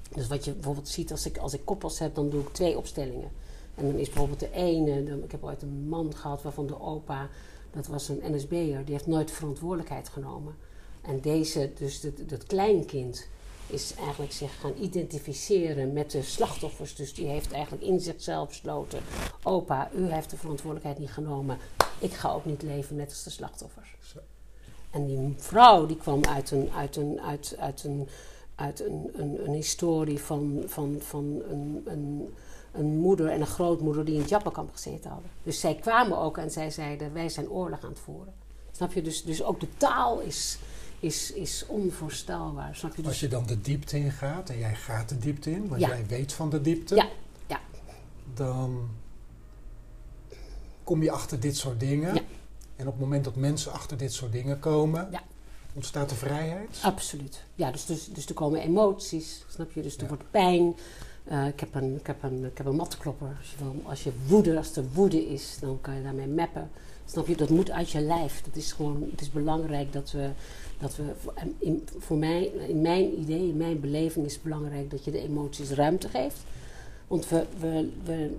[0.08, 2.76] Dus wat je bijvoorbeeld ziet als ik, als ik koppels heb, dan doe ik twee
[2.76, 3.30] opstellingen.
[3.74, 7.28] En dan is bijvoorbeeld de ene, ik heb ooit een man gehad waarvan de opa,
[7.70, 10.54] dat was een NSB'er, die heeft nooit verantwoordelijkheid genomen.
[11.02, 13.28] En deze, dus dat, dat kleinkind,
[13.68, 16.94] is eigenlijk zich gaan identificeren met de slachtoffers.
[16.94, 19.00] Dus die heeft eigenlijk in zichzelf besloten:
[19.42, 21.58] opa, u heeft de verantwoordelijkheid niet genomen.
[21.98, 23.96] Ik ga ook niet leven net als de slachtoffers.
[24.02, 24.18] Zo.
[24.90, 28.08] En die vrouw die kwam uit een, uit een, uit, uit een
[28.58, 32.34] uit een, een, een historie van, van, van een, een,
[32.72, 35.30] een, moeder en een grootmoeder die in het Jappenkamp gezeten hadden.
[35.42, 38.34] Dus zij kwamen ook en zij zeiden: Wij zijn oorlog aan het voeren.
[38.72, 39.02] Snap je?
[39.02, 40.58] Dus, dus ook de taal is,
[41.00, 42.76] is, is onvoorstelbaar.
[42.76, 43.02] Snap je?
[43.02, 45.80] Dus Als je dan de diepte in gaat, en jij gaat de diepte in, want
[45.80, 46.94] jij weet van de diepte.
[46.94, 47.08] Ja,
[47.46, 47.60] ja.
[48.34, 48.88] dan
[50.84, 52.14] kom je achter dit soort dingen.
[52.14, 52.20] Ja.
[52.76, 55.22] En op het moment dat mensen achter dit soort dingen komen, Ja.
[55.78, 56.78] Ontstaat er vrijheid.
[56.82, 57.42] Absoluut.
[57.54, 59.82] Ja, dus, dus, dus er komen emoties, snap je?
[59.82, 60.08] Dus er Ja.
[60.08, 60.76] wordt pijn.
[61.24, 63.36] Eh, ik, heb een, ik, heb een, ik heb een matklopper.
[63.38, 66.70] Als je, wil, als je woede, als er woede is, dan kan je daarmee mappen.
[67.04, 67.36] Snap je?
[67.36, 68.42] Dat moet uit je lijf.
[68.42, 70.30] Dat is gewoon, het is belangrijk dat we,
[70.78, 71.02] dat we
[71.58, 75.22] in, voor mij, in mijn idee, in mijn beleving is het belangrijk dat je de
[75.22, 76.38] emoties ruimte geeft.
[77.06, 78.36] Want we, we, we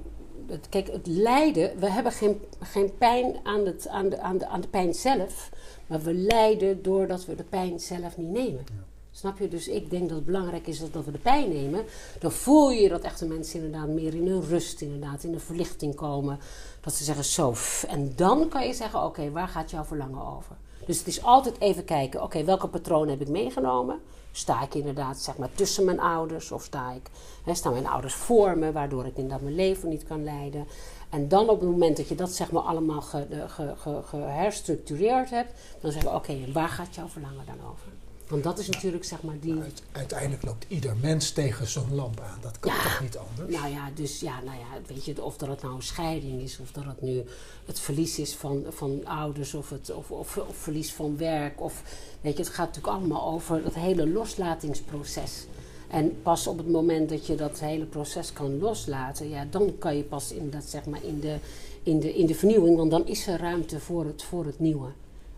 [0.50, 4.48] het, kijk, het lijden, we hebben geen, geen pijn aan, het, aan, de, aan, de,
[4.48, 5.50] aan de pijn zelf,
[5.88, 8.66] maar we lijden doordat we de pijn zelf niet nemen.
[9.12, 9.48] Snap je?
[9.48, 11.86] Dus ik denk dat het belangrijk is dat, dat we de pijn nemen.
[12.20, 15.96] Dan voel je dat echte mensen inderdaad meer in een rust, inderdaad, in een verlichting
[15.96, 16.40] komen.
[16.82, 17.54] Dat ze zeggen zo.
[17.88, 20.56] En dan kan je zeggen, oké, waar gaat jouw verlangen over?
[20.86, 24.00] Dus het is altijd even kijken, oké, welke patronen heb ik meegenomen?
[24.32, 27.10] Sta ik inderdaad zeg maar tussen mijn ouders of sta ik,
[27.44, 30.68] hè, staan mijn ouders voor me, waardoor ik inderdaad mijn leven niet kan leiden?
[31.10, 34.02] En dan op het moment dat je dat zeg maar allemaal ge, de- ge, ge,
[34.06, 37.88] geherstructureerd hebt, dan zeggen we, oké, en waar gaat jouw verlangen dan over?
[38.30, 39.60] Want dat is natuurlijk zeg maar die...
[39.62, 42.38] Uit- uiteindelijk loopt ieder mens tegen zo'n lamp aan.
[42.42, 42.84] Dat kan Ja.
[42.84, 43.58] toch niet anders?
[43.58, 46.60] Nou ja, dus ja, nou ja, weet je, of dat het nou een scheiding is,
[46.60, 47.24] of dat het nu
[47.66, 51.62] het verlies is van, van ouders, of, het, of, of, of verlies van werk.
[51.62, 51.84] Of,
[52.22, 55.46] weet je, het gaat natuurlijk allemaal over dat hele loslatingsproces.
[55.88, 59.98] En pas op het moment dat je dat hele proces kan loslaten, ja, dan kan
[59.98, 61.36] je pas in, dat, zeg maar, in, de,
[61.84, 64.88] in, de, in de vernieuwing, want dan is er ruimte voor het, voor het nieuwe.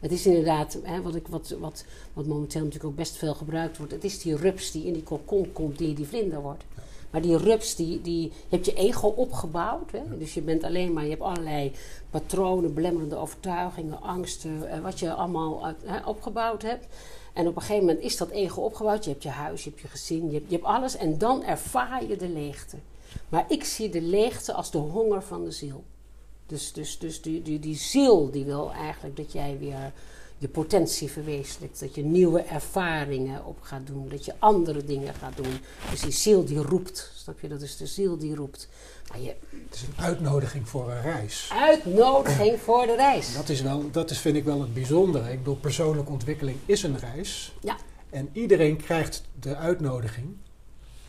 [0.02, 3.78] Het is inderdaad, hè, wat, ik, wat, wat, wat momenteel natuurlijk ook best veel gebruikt
[3.78, 6.64] wordt, het is die rups die in die kokon komt, die die vlinder wordt.
[7.10, 9.92] Maar die rups, die, die, je hebt je ego opgebouwd.
[9.92, 10.18] Hè?
[10.18, 11.72] Dus je bent alleen maar, je hebt allerlei
[12.10, 16.86] patronen, belemmerende overtuigingen, angsten, eh, wat je allemaal hè, opgebouwd hebt.
[17.34, 19.04] En op een gegeven moment is dat ego opgebouwd.
[19.04, 20.96] Je hebt je huis, je hebt je gezin, je hebt, je hebt alles.
[20.96, 22.78] En dan ervaar je de leegte.
[23.30, 25.84] Maar ik zie de leegte als de honger van de ziel.
[26.52, 29.92] Dus, dus, dus die, die, die ziel die wil eigenlijk dat jij weer
[30.38, 31.80] je potentie verwezenlijkt.
[31.80, 34.10] Dat je nieuwe ervaringen op gaat doen.
[34.10, 35.60] Dat je andere dingen gaat doen.
[35.90, 37.12] Dus die ziel die roept.
[37.16, 37.48] Snap je?
[37.48, 38.68] Dat is de ziel die roept.
[39.10, 39.36] Maar je
[39.68, 41.50] Het is een uitnodiging voor een reis.
[41.54, 43.34] uitnodiging voor de reis.
[43.34, 45.32] Dat, is wel, dat is, vind ik wel het bijzondere.
[45.32, 47.54] Ik bedoel, persoonlijke ontwikkeling is een reis.
[47.62, 47.78] Ja.
[48.10, 50.36] En iedereen krijgt de uitnodiging.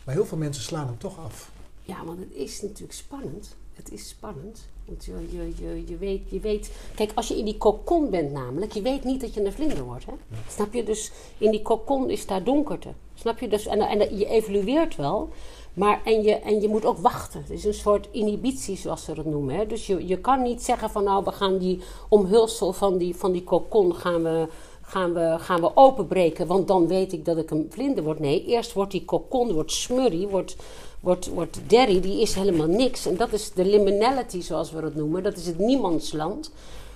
[0.03, 1.51] Maar heel veel mensen slaan hem toch af.
[1.81, 3.55] Ja, want het is natuurlijk spannend.
[3.73, 4.67] Het is spannend.
[4.85, 6.71] Want je, je, je, je, weet, je weet...
[6.95, 8.71] Kijk, als je in die kokon bent namelijk...
[8.71, 10.13] Je weet niet dat je een vlinder wordt, hè?
[10.49, 10.83] Snap je?
[10.83, 12.89] Dus in die kokon is daar donkerte.
[13.13, 13.47] Snap je?
[13.47, 15.29] Dus, en, en je evolueert wel.
[15.73, 17.41] Maar, en, je, en je moet ook wachten.
[17.41, 19.55] Het is een soort inhibitie, zoals ze dat noemen.
[19.55, 19.67] Hè?
[19.67, 21.03] Dus je, je kan niet zeggen van...
[21.03, 23.95] Nou, we gaan die omhulsel van die, van die kokon...
[23.95, 24.47] Gaan we,
[24.85, 28.19] gaan, we, gaan we openbreken, want dan weet ik dat ik een vlinder word.
[28.19, 30.55] Nee, eerst wordt die kokon, wordt smurrie, wordt
[31.03, 33.05] wordt, wordt derry, die is helemaal niks.
[33.05, 35.23] En dat is de liminality, zoals we dat noemen.
[35.23, 36.51] Dat is het niemandsland.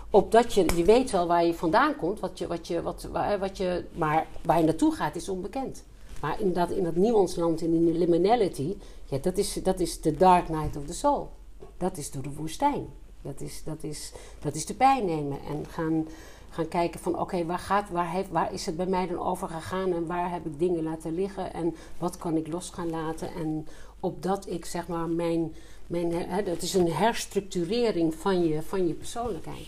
[0.10, 3.40] Opdat je, je weet wel waar je vandaan komt, wat je, wat je, wat, waar,
[3.40, 5.84] wat je, maar waar je naartoe gaat is onbekend.
[6.22, 10.50] Maar inderdaad, in dat niemandsland, in die liminality, ja, dat is, dat is de dark
[10.50, 11.30] night of the soul.
[11.78, 12.88] Dat is door de woestijn.
[13.22, 16.08] Dat is, dat is, dat is de pijn nemen en gaan,
[16.50, 19.48] gaan kijken van oké, waar gaat, waar, heeft, waar is het bij mij dan over
[19.50, 23.34] gegaan en waar heb ik dingen laten liggen en wat kan ik los gaan laten
[23.34, 23.68] en
[24.00, 25.54] opdat ik zeg maar mijn,
[25.88, 29.68] mijn hè, dat is een herstructurering van je, van je persoonlijkheid.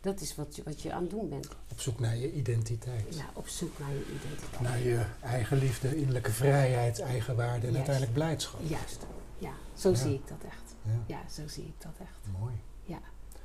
[0.00, 1.48] Dat is wat je, wat je aan het doen bent.
[1.70, 3.16] Op zoek naar je identiteit.
[3.16, 4.60] Ja, op zoek naar je identiteit.
[4.60, 7.76] Naar je eigen liefde, innerlijke vrijheid, eigenwaarde en Juist.
[7.76, 8.60] uiteindelijk blijdschap.
[8.62, 9.06] Juist.
[9.38, 9.94] Ja, zo Ja.
[9.96, 10.74] zie ik dat echt.
[10.82, 12.38] Ja, Ja, zo zie ik dat echt.
[12.40, 12.54] mooi.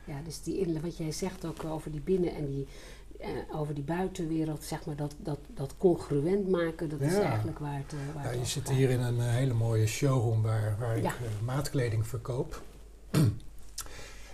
[0.06, 2.68] Ja, dus die innerlijke, wat jij zegt ook over die binnen- en die,
[3.20, 7.78] eh, over die buitenwereld, zeg maar, dat, dat, dat congruent maken, dat is eigenlijk waar
[7.78, 8.76] het, eh, waar Ja, het je zit gaat.
[8.76, 11.12] hier in een eh, hele mooie showroom waar, waar ik eh,
[11.46, 12.62] maatkleding verkoop.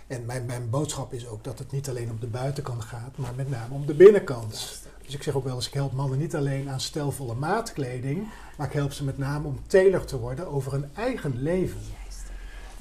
[0.06, 3.32] en mijn, mijn boodschap is ook dat het niet alleen om de buitenkant gaat, maar
[3.36, 4.80] met name om de binnenkant.
[5.04, 8.66] Dus ik zeg ook wel eens, ik help mannen niet alleen aan stijlvolle maatkleding, maar
[8.66, 11.80] ik help ze met name om tailored te worden over hun eigen leven.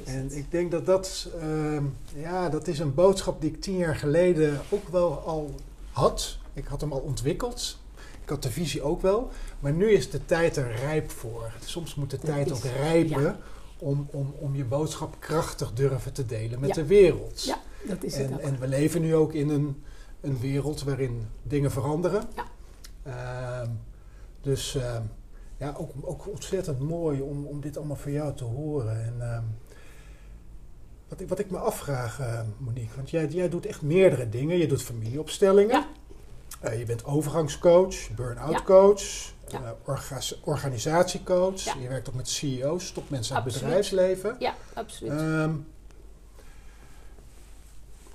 [0.06, 0.36] Is En het.
[0.36, 1.84] ik denk dat dat, ehm,
[2.16, 5.56] ja, dat is een boodschap die ik tien jaar geleden ook wel al
[5.92, 6.38] had.
[6.54, 7.78] Ik had hem al ontwikkeld.
[8.24, 9.30] Ik had de visie ook wel.
[9.60, 11.52] Maar nu is de tijd er rijp voor.
[11.66, 13.38] Soms moet de Dat tijd is- ook rijpen ja.
[13.78, 16.76] om, om, om je boodschap krachtig durven te delen met Ja.
[16.76, 17.44] de wereld.
[17.44, 18.40] Ja, dat is het En, ook.
[18.40, 19.84] en we leven nu ook in een,
[20.22, 22.24] een wereld waarin dingen veranderen.
[22.36, 22.46] Ja.
[23.04, 23.70] Ehm,
[24.42, 25.02] dus ehm,
[25.58, 29.04] ja, ook, ook ontzettend mooi om, om dit allemaal van jou te horen.
[29.06, 29.46] En
[31.12, 34.58] wat, ik, wat ik me afvraag, eh, Monique, want jij, jij doet echt meerdere dingen.
[34.58, 35.76] Je doet familieopstellingen.
[35.76, 35.88] Ja.
[36.60, 38.62] Eh, je bent overgangscoach, burn-out Ja.
[38.64, 39.02] coach.
[39.48, 39.62] Ja.
[39.64, 41.62] eh, orga- organisatiecoach.
[41.64, 41.74] Ja.
[41.82, 44.36] Je werkt ook met CEO's, topmensen uit het bedrijfsleven.
[44.40, 45.12] Ja, absoluut.
[45.12, 45.54] Ehm,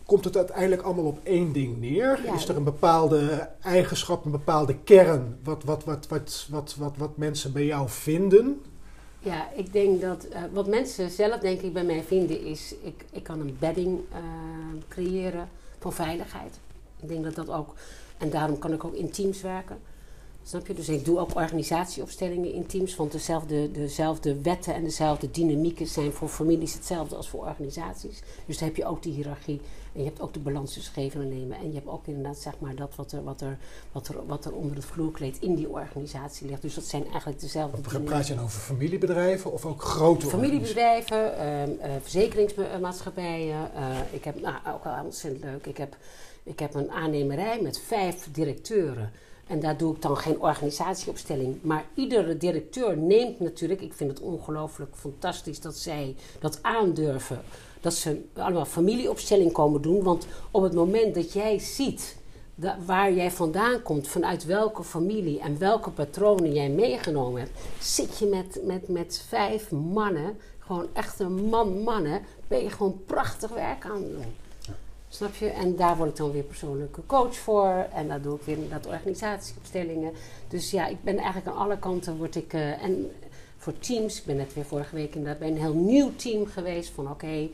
[0.05, 2.21] komt het uiteindelijk allemaal op één ding neer?
[2.25, 2.35] Ja.
[2.35, 7.17] Is er een bepaalde eigenschap, een bepaalde kern, wat, wat, wat, wat, wat, wat, wat
[7.17, 8.63] mensen bij jou vinden?
[9.27, 13.05] Ja, ik denk dat eh, wat mensen zelf denk ik bij mij vinden is, ik,
[13.11, 14.19] ik kan een bedding eh,
[14.89, 15.49] creëren
[15.79, 16.59] van veiligheid.
[17.03, 17.75] Ik denk dat dat ook,
[18.19, 19.79] en daarom kan ik ook in teams werken.
[20.49, 20.75] Snap je?
[20.75, 26.13] Dus ik doe ook organisatieopstellingen in teams, want dezelfde, dezelfde wetten en dezelfde dynamieken zijn
[26.13, 28.23] voor families hetzelfde als voor organisaties.
[28.47, 29.61] Dus dan heb je ook die hiërarchie
[29.93, 31.59] en je hebt ook de balans tussen geven en nemen.
[31.59, 33.59] En je hebt ook inderdaad zeg maar dat wat er, wat er,
[33.93, 36.63] wat er, wat er onder het vloerkleed in die organisatie ligt.
[36.63, 41.39] Dus dat zijn eigenlijk dezelfde Wat praat je dan over familiebedrijven of ook grote Familiebedrijven,
[41.39, 43.75] ehm, eh, verzekeringsmaatschappijen.
[43.75, 45.67] eh, ik heb nou, ook wel ontzettend leuk.
[45.67, 45.97] Ik heb,
[46.43, 49.13] ik heb een aannemerij met vijf directeuren.
[49.47, 51.63] En daar doe ik dan geen organisatieopstelling.
[51.63, 57.41] Maar iedere directeur neemt natuurlijk, ik vind het ongelooflijk fantastisch dat zij dat aandurven.
[57.81, 60.03] Dat ze allemaal familieopstelling komen doen.
[60.03, 62.17] Want op het moment dat jij ziet
[62.87, 68.27] waar jij vandaan komt, vanuit welke familie en welke patronen jij meegenomen hebt, zit je
[68.27, 74.11] met, met, met vijf mannen, gewoon echte man-mannen, ben je gewoon prachtig werk aan het
[74.13, 74.46] doen.
[75.09, 75.49] Snap je?
[75.49, 77.87] En daar word ik dan weer persoonlijke coach voor.
[77.93, 80.13] En daar doe ik weer inderdaad organisatieopstellingen.
[80.49, 82.53] Dus ja, ik ben eigenlijk aan alle kanten word ik...
[82.53, 83.11] eh, en
[83.57, 86.91] voor teams, ik ben net weer vorige week inderdaad bij een heel nieuw team geweest.
[86.91, 87.49] Van oké,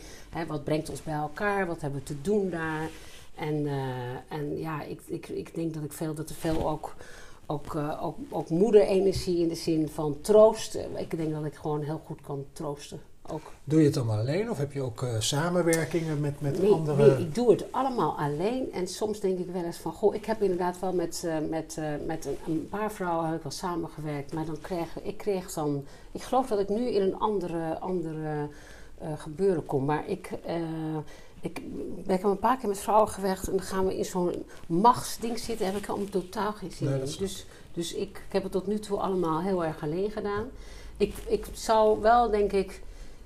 [0.47, 1.67] wat brengt ons bij elkaar?
[1.67, 2.91] Wat hebben we te doen daar?
[3.35, 6.95] En, eh, en ja, ik, ik, ik denk dat ik veel, dat er veel ook,
[7.47, 10.97] ook, eh, ook, ook moederenergie in de zin van troosten.
[10.97, 13.01] Ik denk dat ik gewoon heel goed kan troosten.
[13.29, 13.53] Ook.
[13.65, 17.07] Doe je het allemaal alleen of heb je ook eh, samenwerkingen met, met Nee, andere...
[17.07, 18.73] nee, ik doe het allemaal alleen.
[18.73, 19.93] En soms denk ik wel eens van...
[19.93, 23.37] Goh, ik heb inderdaad wel met, eh, met, eh, met een, een paar vrouwen heb
[23.37, 24.33] ik wel samengewerkt.
[24.33, 25.85] Maar dan kreeg ik kreeg dan...
[26.13, 28.49] Ik geloof dat ik nu in een andere, andere
[29.17, 29.85] gebeuren kom.
[29.85, 30.31] Maar ik...
[31.41, 31.59] ik,
[31.97, 35.39] ik heb een paar keer met vrouwen gewerkt en dan gaan we in zo'n machtsding
[35.39, 35.67] zitten.
[35.67, 37.13] Heb ik allemaal totaal geen zin Nee, in.
[37.19, 40.51] Dus, dus ik, ik heb het tot nu toe allemaal heel erg alleen gedaan.
[40.97, 42.83] Ik, ik zou wel, denk ik,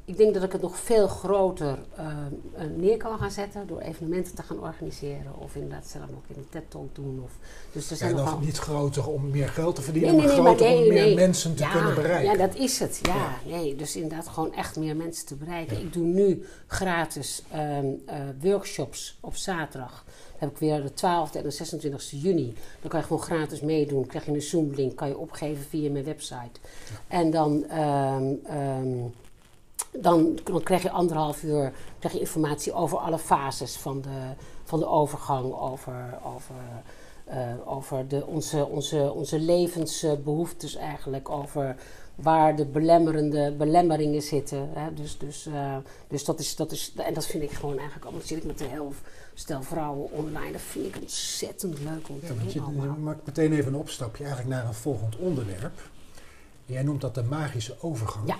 [0.06, 2.06] ik denk dat ik het nog veel groter eh,
[2.54, 5.32] eh, neer kan gaan zetten door evenementen te gaan organiseren.
[5.38, 7.20] Of inderdaad zelf nog in een TED-talk doen.
[7.24, 7.30] Of,
[7.72, 8.38] dus er Ja, zijn dan nogal...
[8.40, 11.14] niet groter om meer geld te verdienen, Nee, nee, maar nee, maar groter om meer
[11.14, 12.32] mensen te ja, kunnen bereiken.
[12.32, 12.98] Ja, dat is het.
[13.02, 13.56] Ja, Ja.
[13.56, 13.76] nee.
[13.76, 15.80] Dus inderdaad gewoon echt meer mensen te bereiken.
[15.80, 20.04] Ik doe nu gratis ehm, eh, workshops op zaterdag.
[20.06, 22.54] Dan heb ik weer de 12e en de 26e juni.
[22.80, 24.06] Dan kan je gewoon gratis meedoen.
[24.06, 26.60] Krijg je een Zoom-link, kan je opgeven via mijn website.
[27.08, 27.64] En dan...
[27.68, 28.98] ehm, ehm,
[30.00, 34.32] dan, dan krijg je anderhalf uur krijg je informatie over alle fases van de,
[34.64, 36.54] van de overgang, over, over,
[37.24, 41.76] eh, over de, onze, onze, onze levensbehoeftes eigenlijk, over
[42.14, 44.68] waar de belemmerende belemmeringen zitten.
[44.72, 44.94] Hè.
[44.94, 45.76] Dus, dus, eh,
[46.08, 48.60] dus dat is, dat is, en dat vind ik gewoon eigenlijk allemaal, zit ik met
[48.60, 48.92] een heel
[49.34, 53.26] stel vrouwen online, dat vind ik ontzettend leuk om te Ja, je, doen je maakt
[53.26, 55.80] meteen even een opstapje eigenlijk naar een volgend onderwerp.
[56.66, 58.28] Jij noemt dat de magische overgang.
[58.28, 58.36] Ja.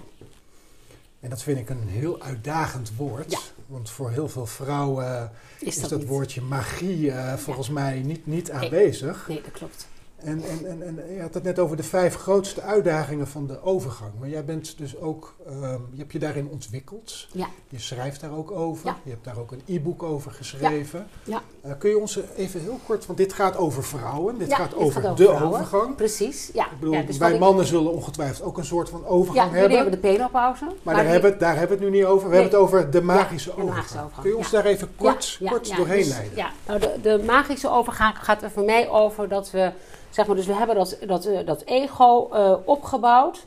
[1.20, 3.30] En dat vind ik een heel uitdagend woord.
[3.30, 3.38] Ja.
[3.66, 8.50] Want voor heel veel vrouwen Is is, dat woordje magie eh, volgens mij niet, niet
[8.50, 9.28] aanwezig.
[9.28, 9.86] Nee, dat klopt.
[10.16, 13.62] En, en, en, en je had het net over de vijf grootste uitdagingen van de
[13.62, 14.10] overgang.
[14.18, 17.26] Maar jij bent dus ook, ehm, je hebt je daarin ontwikkeld.
[17.32, 17.46] Ja.
[17.68, 18.86] Je schrijft daar ook over.
[18.86, 18.96] Ja.
[19.02, 21.06] Je hebt daar ook een e-book over geschreven.
[21.24, 21.40] Ja.
[21.60, 24.38] Eh, kun je ons even heel kort, want dit gaat over vrouwen.
[24.38, 25.58] Dit Ja, gaat over gaat over de vrouwen.
[25.60, 25.96] overgang.
[25.96, 26.64] Precies, ja.
[26.64, 29.46] Ik bedoel, ja, dus wij ik- mannen zullen ongetwijfeld ook een soort van Ja, overgang
[29.52, 29.78] jullie hebben.
[29.78, 30.64] hebben de penopauze.
[30.82, 32.28] Maar, daar, die- hebben, we het- daar hebben we het nu niet over.
[32.28, 32.40] We Nee.
[32.42, 33.76] hebben het over de magische, de overgang.
[33.76, 34.62] magische overgang, Kun je ons ja.
[34.62, 36.36] daar even kort, Ja, ja, kort ja, doorheen dus- leiden?
[36.36, 39.72] Ja, nou de, de magische overgang gaat er voor mij over dat we,
[40.16, 43.44] zeg maar, dus we hebben dat, dat, eh, dat ego eh, opgebouwd.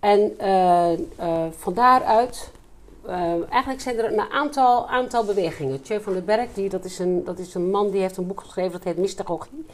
[0.00, 0.90] En eh,
[1.50, 2.50] van daaruit,
[3.50, 5.82] eigenlijk zijn er een aantal, aantal bewegingen.
[5.82, 8.26] Tjeu van den Berg, die, dat, is een, dat is een man die heeft een
[8.26, 9.66] boek geschreven dat heet Mystagogie.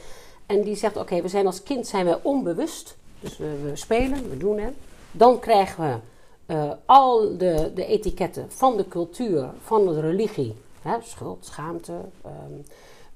[0.47, 2.97] En die zegt, oké, we zijn als kind zijn we onbewust.
[3.20, 4.74] Dus we, we spelen, we doen het.
[5.11, 6.03] Dan krijgen
[6.47, 10.55] we al de, de etiketten van de cultuur, van de religie.
[10.82, 11.93] Hè, schuld, schaamte,
[12.24, 12.53] ehm,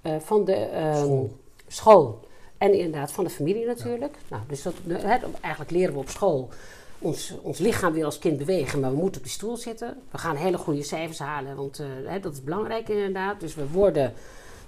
[0.02, 1.30] eh, van de ehm, School.
[1.66, 2.20] school.
[2.64, 4.16] En inderdaad van de familie natuurlijk.
[4.28, 4.74] Nou, dus dat,
[5.40, 6.48] eigenlijk leren we op school.
[6.98, 9.96] Ons, ons lichaam wil als kind bewegen, maar we moeten op die stoel zitten.
[10.10, 13.40] We gaan hele goede cijfers halen, want eh, dat is belangrijk inderdaad.
[13.40, 14.12] Dus we worden,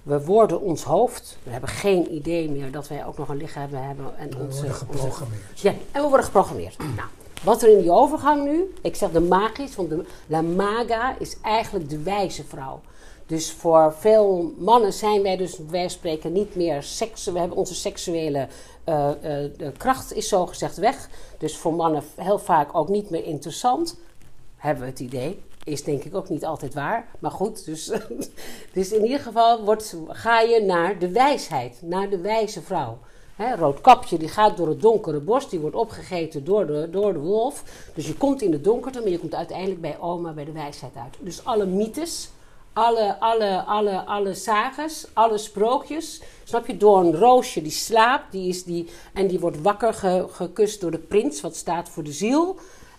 [0.02, 1.38] we worden ons hoofd.
[1.42, 4.18] We hebben geen idee meer dat wij ook nog een lichaam hebben.
[4.18, 5.60] En We onze, worden onze- geprogrammeerd.
[5.60, 6.78] ja, en we worden geprogrammeerd.
[6.78, 7.08] Nou,
[7.42, 11.36] wat er in die overgang nu, ik zeg de magisch, want de La Maga is
[11.42, 12.80] eigenlijk de wijze vrouw.
[13.26, 17.24] Dus voor veel mannen zijn wij dus, wij spreken niet meer seks.
[17.24, 18.48] We hebben onze seksuele
[18.88, 19.10] uh,
[19.58, 21.08] uh, kracht is zo gezegd weg.
[21.38, 23.98] Dus voor mannen heel vaak ook niet meer interessant.
[24.56, 25.42] Hebben we het idee.
[25.64, 27.08] Is denk ik ook niet altijd waar.
[27.18, 27.92] Maar goed, dus,
[28.72, 29.76] dus in ieder geval
[30.08, 31.78] ga je naar de wijsheid.
[31.82, 32.98] Naar de wijze vrouw.
[33.36, 37.18] He, Roodkapje die gaat door het donkere bos, die wordt opgegeten door de, door de
[37.18, 37.62] wolf.
[37.94, 40.96] Dus je komt in de donkerte, maar je komt uiteindelijk bij oma, bij de wijsheid
[40.96, 41.14] uit.
[41.20, 42.30] Dus alle mythes,
[42.76, 44.34] alle, alle, alle, alle
[45.14, 49.62] alle sprookjes, snap je, door een roosje die slaapt die is die, en die wordt
[49.62, 49.94] wakker
[50.30, 52.56] gekust door de prins, wat staat voor de ziel.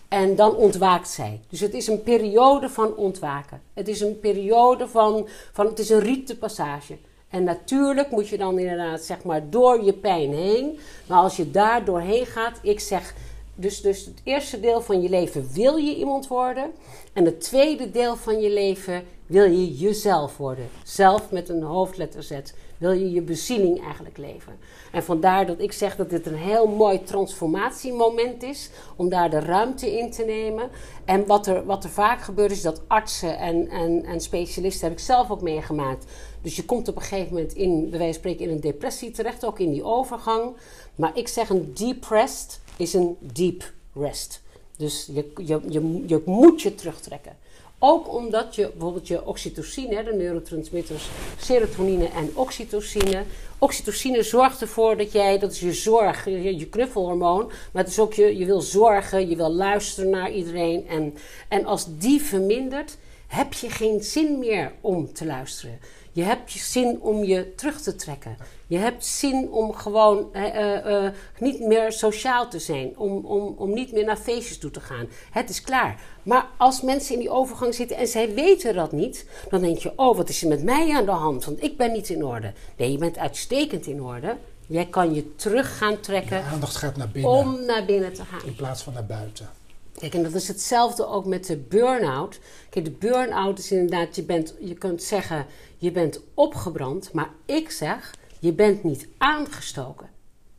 [0.08, 1.40] En dan ontwaakt zij.
[1.48, 3.62] Dus het is een periode van ontwaken.
[3.74, 6.98] Het is een periode van, van het is een rietenpassage.
[7.28, 10.78] En natuurlijk moet je dan inderdaad zeg maar door je pijn heen.
[11.06, 13.14] Maar als je daar doorheen gaat, ik zeg,
[13.60, 16.70] dus, dus het eerste deel van je leven wil je iemand worden.
[17.12, 20.68] En het tweede deel van je leven wil je jezelf worden.
[20.84, 22.32] Zelf met een hoofdletter Z.
[22.78, 24.58] Wil je je bezieling eigenlijk leven.
[24.92, 28.70] En vandaar dat ik zeg dat dit een heel mooi transformatiemoment is.
[28.96, 30.70] Om daar de ruimte in te nemen.
[31.04, 34.98] En wat er, wat er vaak gebeurt is dat artsen en, en, en specialisten, heb
[34.98, 36.04] ik zelf ook meegemaakt.
[36.42, 39.10] Dus je komt op een gegeven moment in, bij wijze van spreken, in een depressie
[39.10, 39.44] terecht.
[39.44, 40.56] Ook in die overgang.
[40.94, 44.42] Maar ik zeg een depressed is een deep rest.
[44.76, 47.36] Dus je, je, je, je moet je terugtrekken.
[47.78, 51.08] Ook omdat je bijvoorbeeld je oxytocine, de neurotransmitters
[51.40, 53.22] serotonine en oxytocine.
[53.58, 57.46] Oxytocine zorgt ervoor dat jij, dat is je zorg, je, je knuffelhormoon.
[57.72, 60.86] Maar het is ook je, je wil zorgen, je wil luisteren naar iedereen.
[60.88, 61.14] En,
[61.48, 65.78] en als die vermindert, heb je geen zin meer om te luisteren.
[66.18, 68.36] Je hebt zin om je terug te trekken.
[68.66, 71.08] Je hebt zin om gewoon uh, uh,
[71.38, 72.98] niet meer sociaal te zijn.
[72.98, 75.08] Om, om, om niet meer naar feestjes toe te gaan.
[75.30, 76.00] Het is klaar.
[76.22, 79.92] Maar als mensen in die overgang zitten en zij weten dat niet, dan denk je:
[79.96, 81.44] oh, wat is er met mij aan de hand?
[81.44, 82.52] Want ik ben niet in orde.
[82.76, 84.36] Nee, je bent uitstekend in orde.
[84.66, 86.42] Jij kan je terug gaan trekken.
[86.42, 87.30] De aandacht gaat naar binnen.
[87.30, 88.46] Om naar binnen te gaan.
[88.46, 89.50] In plaats van naar buiten.
[89.98, 92.38] Kijk, en dat is hetzelfde ook met de burn-out.
[92.70, 95.46] Kijk, de burn-out is inderdaad, je, bent, je kunt zeggen,
[95.78, 97.12] je bent opgebrand.
[97.12, 100.10] Maar ik zeg, je bent niet aangestoken.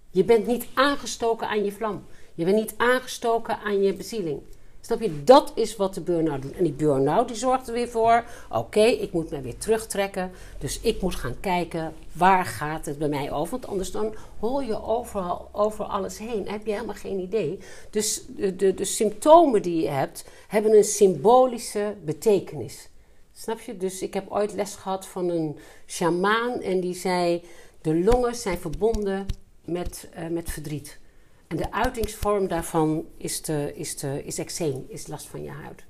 [0.09, 2.05] Je bent niet aangestoken aan je vlam.
[2.33, 4.41] Je bent niet aangestoken aan je bezieling.
[4.81, 5.23] Snap je?
[5.23, 6.55] Dat is wat de burn-out doet.
[6.55, 8.23] En die burn-out die zorgt er weer voor.
[8.49, 10.31] Oké, ik moet me weer terugtrekken.
[10.57, 13.51] Dus ik moet gaan kijken waar gaat het bij mij over.
[13.51, 16.47] Want anders dan hol je overal over alles heen.
[16.49, 17.59] heb je helemaal geen idee.
[17.89, 22.89] Dus de, de, de symptomen die je hebt, hebben een symbolische betekenis.
[23.41, 23.77] Snap je?
[23.77, 26.61] Dus ik heb ooit les gehad van een sjamaan.
[26.61, 27.43] En die zei,
[27.81, 29.25] de longen zijn verbonden
[29.65, 30.99] met, uh, met verdriet.
[31.47, 35.83] En de uitingsvorm daarvan is, de, is, de, is eczeem, is last van je huid.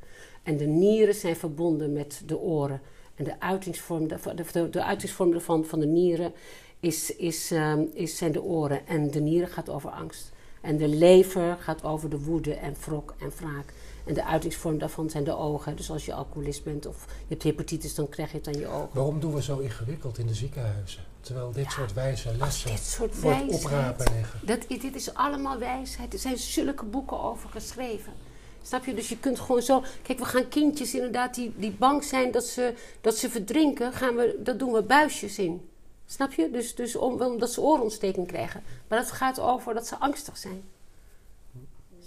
[0.43, 2.81] En de nieren zijn verbonden met de oren.
[3.15, 4.17] En de uitingsvorm, de,
[4.51, 6.33] de, de uitingsvorm daarvan, van de nieren
[6.79, 8.87] is, is, um, is, zijn de oren.
[8.87, 10.31] En de nieren gaat over angst.
[10.61, 13.73] En de lever gaat over de woede en wrok en wraak.
[14.05, 15.75] En de uitingsvorm daarvan zijn de ogen.
[15.75, 18.67] Dus als je alcoholist bent of je hebt hepatitis, dan krijg je het aan je
[18.67, 18.89] ogen.
[18.93, 21.03] Waarom doen we zo ingewikkeld in de ziekenhuizen?
[21.21, 24.39] Terwijl dit soort wijze lessen dit soort voor oprapen liggen.
[24.43, 26.13] Dat, dit is allemaal wijsheid.
[26.13, 28.13] Er zijn zulke boeken over geschreven.
[28.61, 28.93] Snap je?
[28.93, 29.83] Dus je kunt gewoon zo...
[30.01, 33.93] Kijk, we gaan kindjes inderdaad die, die bang zijn dat ze, dat ze verdrinken.
[33.93, 35.69] Gaan we, dat doen we buisjes in.
[36.05, 36.49] Snap je?
[36.51, 38.63] Dus, dus om, omdat ze oorontsteking krijgen.
[38.87, 40.63] Maar dat gaat over dat ze angstig zijn.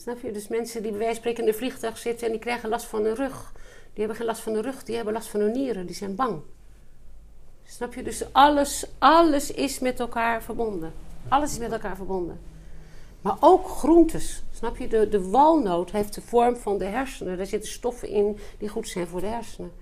[0.03, 0.33] Snap je?
[0.33, 2.87] Dus mensen die bij wijze van spreken in de vliegtuig zitten en die krijgen last
[2.87, 3.53] van hun rug.
[3.93, 5.87] Die hebben geen last van de rug, die hebben last van hun nieren.
[5.87, 6.41] Die zijn bang.
[7.65, 8.03] Snap je?
[8.03, 10.93] Dus alles, alles is met elkaar verbonden.
[11.29, 12.41] Alles is met elkaar verbonden.
[13.21, 14.43] Maar ook groentes.
[14.55, 14.89] Snap je?
[14.89, 17.37] De, de walnoot heeft de vorm van de hersenen.
[17.37, 19.73] Daar zitten stoffen in die goed zijn voor de hersenen.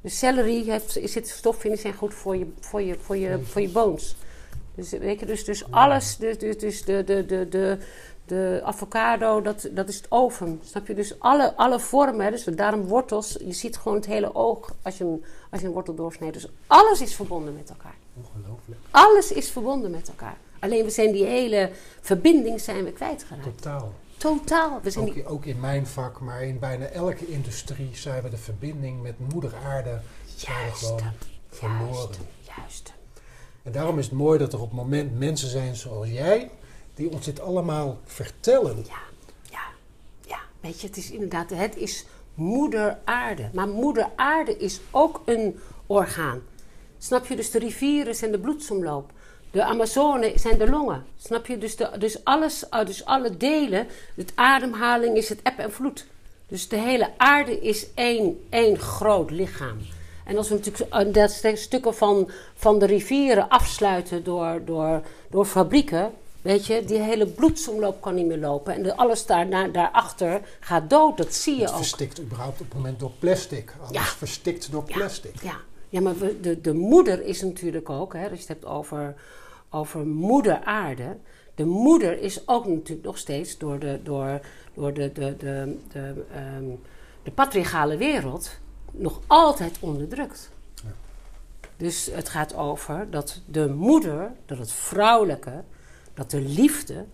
[0.00, 3.38] De celery heeft, zitten stoffen in die zijn goed voor je, voor je, voor je,
[3.38, 4.16] voor je bones.
[4.74, 7.78] Dus, weet je, dus, dus alles, dus, dus, dus de, de, de, de,
[8.24, 10.60] de avocado, dat, dat is het oven.
[10.64, 10.94] Snap je?
[10.94, 15.04] Dus alle, alle vormen, dus daarom wortels, je ziet gewoon het hele oog als je,
[15.04, 16.34] een, als je een wortel doorsnijdt.
[16.34, 17.96] Dus alles is verbonden met elkaar.
[18.16, 18.80] Ongelooflijk.
[18.90, 20.36] Alles is verbonden met elkaar.
[20.58, 21.70] Alleen we zijn die hele
[22.00, 23.44] verbinding zijn we kwijtgeraakt.
[23.44, 23.92] Totaal.
[24.16, 24.80] Totaal.
[24.82, 25.26] We zijn ook, die...
[25.26, 29.52] ook in mijn vak, maar in bijna elke industrie zijn we de verbinding met moeder
[29.64, 30.00] aarde
[30.36, 31.02] juist, gewoon
[31.48, 31.92] verloren.
[31.92, 32.18] Juist,
[32.56, 32.92] juist.
[33.62, 36.50] En daarom is het mooi dat er op het moment mensen zijn zoals jij
[36.94, 38.84] die ons dit allemaal vertellen.
[38.88, 39.02] Ja,
[39.50, 39.64] ja,
[40.26, 40.38] ja.
[40.60, 43.50] Weet je, het is inderdaad, het is moeder aarde.
[43.52, 46.42] Maar moeder aarde is ook een orgaan.
[46.98, 47.36] Snap je?
[47.36, 49.10] Dus de rivieren zijn de bloedsomloop.
[49.50, 51.04] De Amazone zijn de longen.
[51.16, 51.58] Snap je?
[51.58, 56.06] Dus, dus, alles, uh, dus alle delen, het ademhaling is het eb en vloed.
[56.48, 59.78] Dus de hele aarde is één, één groot lichaam.
[60.24, 66.12] En als we natuurlijk dat stukken van, van de rivieren afsluiten door, door, door fabrieken,
[66.44, 68.74] weet je, die hele bloedsomloop kan niet meer lopen.
[68.74, 71.76] En de, alles daar, daarachter gaat dood, dat zie je het ook.
[71.76, 73.74] Het verstikt überhaupt op het moment door plastic.
[73.80, 74.02] Alles ja.
[74.02, 75.42] verstikt door plastic.
[75.42, 75.56] Ja,
[75.88, 76.00] ja.
[76.00, 79.14] maar de, de moeder is natuurlijk ook, hè, als je het hebt over,
[79.70, 81.16] over moeder aarde.
[81.54, 84.40] De moeder is ook natuurlijk nog steeds door de, door,
[84.74, 86.64] door de, de, de, de, ehm,
[87.22, 88.50] de patriarchale wereld
[88.90, 90.50] nog altijd onderdrukt.
[90.74, 90.92] Ja.
[91.76, 95.62] Dus het gaat over dat de moeder, dat het vrouwelijke,
[96.14, 97.04] dat de liefde,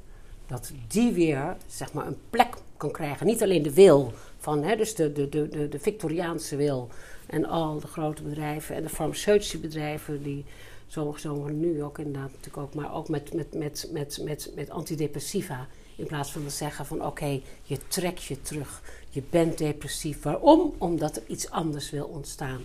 [0.47, 3.27] dat die weer zeg maar, een plek kan krijgen.
[3.27, 6.89] Niet alleen de wil van, hè, dus de, de, de, de Victoriaanse wil
[7.27, 10.45] en al de grote bedrijven en de farmaceutische bedrijven die
[10.87, 15.67] zo nu ook inderdaad natuurlijk ook, maar ook met, met, met, met, met, met antidepressiva.
[15.97, 18.83] In plaats van te zeggen van oké, je trekt je terug.
[19.11, 20.23] Je bent depressief.
[20.23, 20.75] Waarom?
[20.79, 22.61] Omdat er iets anders wil ontstaan.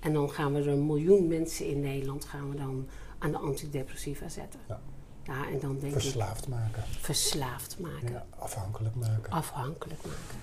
[0.00, 2.86] En dan gaan we er een miljoen mensen in Nederland gaan we dan
[3.18, 4.60] aan de antidepressiva zetten.
[5.30, 6.84] Ja, en dan denk verslaafd maken.
[7.00, 8.12] Verslaafd maken.
[8.12, 9.32] Ja, afhankelijk maken.
[9.32, 10.40] Afhankelijk maken.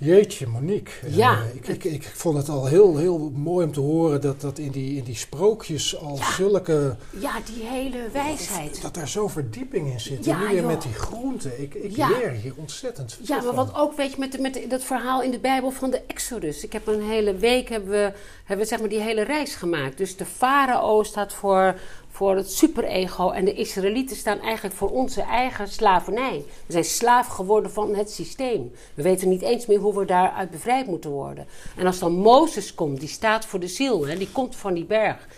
[0.00, 0.92] Jeetje, Monique.
[1.10, 1.32] Ja.
[1.32, 4.58] Uh, ik, ik, ik, vond het al heel, heel mooi om te horen dat, dat
[4.58, 6.96] in, die, in die sprookjes al zulke...
[7.18, 8.72] Ja, die hele wijsheid.
[8.72, 10.24] Dat, dat daar zo verdieping in zit.
[10.24, 11.62] Ja, en nu weer met die groenten.
[11.62, 14.84] Ik, ik leer hier ontzettend veel Ja, maar wat ook, weet je, met, met dat
[14.84, 16.64] verhaal in de Bijbel van de Exodus.
[16.64, 18.12] Ik heb een hele week, hebben we,
[18.44, 19.98] hebben we zeg maar die hele reis gemaakt.
[19.98, 21.74] Dus de farao staat voor
[22.18, 23.30] voor het superego.
[23.30, 26.44] En de Israëlieten staan eigenlijk voor onze eigen slavernij.
[26.66, 28.72] We zijn slaaf geworden van het systeem.
[28.94, 31.46] We weten niet eens meer hoe we daaruit bevrijd moeten worden.
[31.76, 34.84] En als dan Mozes komt, die staat voor de ziel, hè, die komt van die
[34.84, 35.28] berg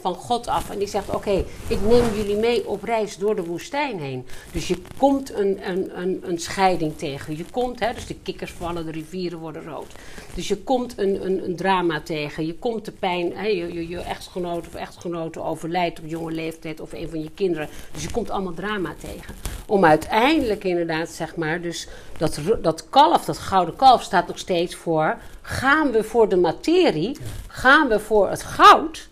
[0.00, 0.70] van God af.
[0.70, 4.26] En die zegt: Oké, ik neem jullie mee op reis door de woestijn heen.
[4.52, 7.36] Dus je komt een, een, een, een scheiding tegen.
[7.36, 9.92] Je komt, hè, dus de kikkers vallen, de rivieren worden rood.
[10.34, 12.46] Dus je komt een, een, een drama tegen.
[12.46, 16.80] Je komt de pijn, hè, je, je, je echtgenoot of echtgenote overlijdt op jonge leeftijd
[16.80, 17.68] of een van je kinderen.
[17.92, 19.34] Dus je komt allemaal drama tegen.
[19.66, 24.74] Om uiteindelijk inderdaad, zeg maar, dus dat, dat kalf, dat gouden kalf, staat nog steeds
[24.74, 25.16] voor.
[25.42, 27.16] Gaan we voor de materie?
[27.46, 29.08] Gaan we voor het goud?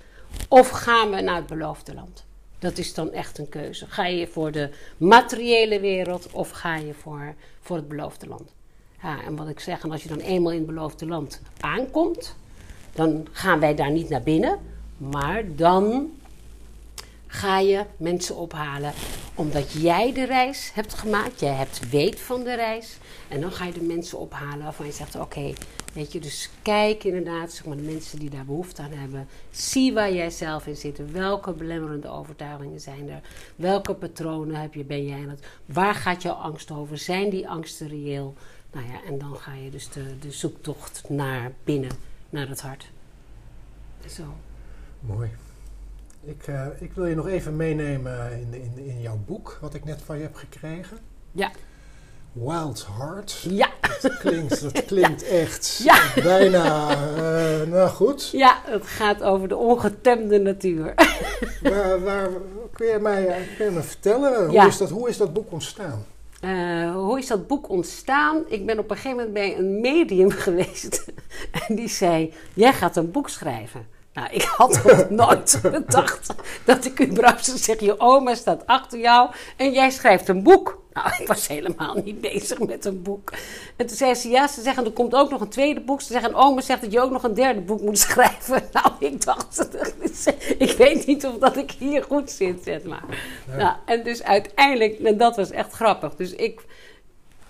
[0.49, 2.25] Of gaan we naar het beloofde land?
[2.59, 3.87] Dat is dan echt een keuze.
[3.89, 8.55] Ga je voor de materiële wereld of ga je voor, voor het beloofde land?
[9.27, 12.37] En wat ik zeg, en als je dan eenmaal in het beloofde land aankomt,
[12.93, 14.59] dan gaan wij daar niet naar binnen,
[14.97, 16.11] maar dan
[17.27, 18.93] ga je mensen ophalen
[19.35, 22.99] omdat jij de reis hebt gemaakt, jij hebt weet van de reis.
[23.29, 25.53] En dan ga je de mensen ophalen waarvan je zegt: Oké,
[25.93, 29.29] weet je, dus kijk inderdaad, zeg maar, de mensen die daar behoefte aan hebben.
[29.51, 31.11] Zie waar jij zelf in zit.
[31.11, 33.21] Welke belemmerende overtuigingen zijn er?
[33.57, 35.47] Welke patronen heb je, ben jij aan het.
[35.67, 36.99] Waar gaat jouw angst over?
[36.99, 38.35] Zijn die angsten reëel?
[38.73, 41.91] Nou ja, en dan ga je dus de, de zoektocht naar binnen,
[42.31, 42.91] naar het hart.
[44.09, 44.23] Zo.
[45.01, 45.31] Mooi.
[46.25, 49.85] Ik, uh, ik wil je nog even meenemen in, in, in jouw boek, wat ik
[49.85, 50.99] net van je heb gekregen.
[51.33, 51.51] Ja.
[52.45, 53.45] Wild Heart.
[53.49, 53.69] Ja.
[54.01, 55.99] Dat klinkt, dat klinkt echt ja.
[56.23, 58.31] bijna, uh, nou goed.
[58.33, 60.95] Ja, het gaat over de ongetemde natuur.
[61.63, 62.29] waar, waar,
[62.73, 66.05] kun, je mij, kun je me vertellen, hoe, is dat, hoe is dat boek ontstaan?
[66.41, 68.45] Uh, hoe is dat boek ontstaan?
[68.49, 71.05] Ik ben op een gegeven moment bij een medium geweest.
[71.69, 73.87] en die zei, jij gaat een boek schrijven.
[74.13, 76.35] Nou, ik had nooit gedacht
[76.65, 80.85] dat ik überhaupt zou zeggen: je oma staat achter jou en jij schrijft een boek.
[80.97, 83.33] Nou, ik was helemaal niet bezig met een boek.
[83.77, 86.01] En toen zei ze: Ja, ze zeggen er komt ook nog een tweede boek.
[86.01, 88.63] Ze zeggen: Oma zegt dat je ook nog een derde boek moet schrijven.
[88.73, 89.69] Nou, ik dacht:
[90.59, 93.05] Ik weet niet of dat ik hier goed zit, zeg maar.
[93.57, 96.15] Nou, en dus uiteindelijk, en dat was echt grappig.
[96.15, 96.61] Dus ik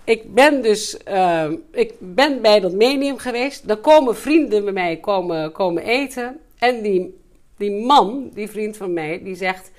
[0.04, 3.68] ik ben dus uh, ik ben bij dat medium geweest.
[3.68, 6.40] Dan komen vrienden bij mij komen, komen eten.
[6.58, 7.20] En die,
[7.56, 9.70] die man, die vriend van mij, die zegt...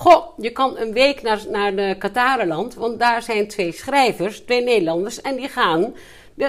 [0.00, 4.62] Goh, je kan een week naar, naar de Katarenland, want daar zijn twee schrijvers, twee
[4.62, 5.94] Nederlanders, en die gaan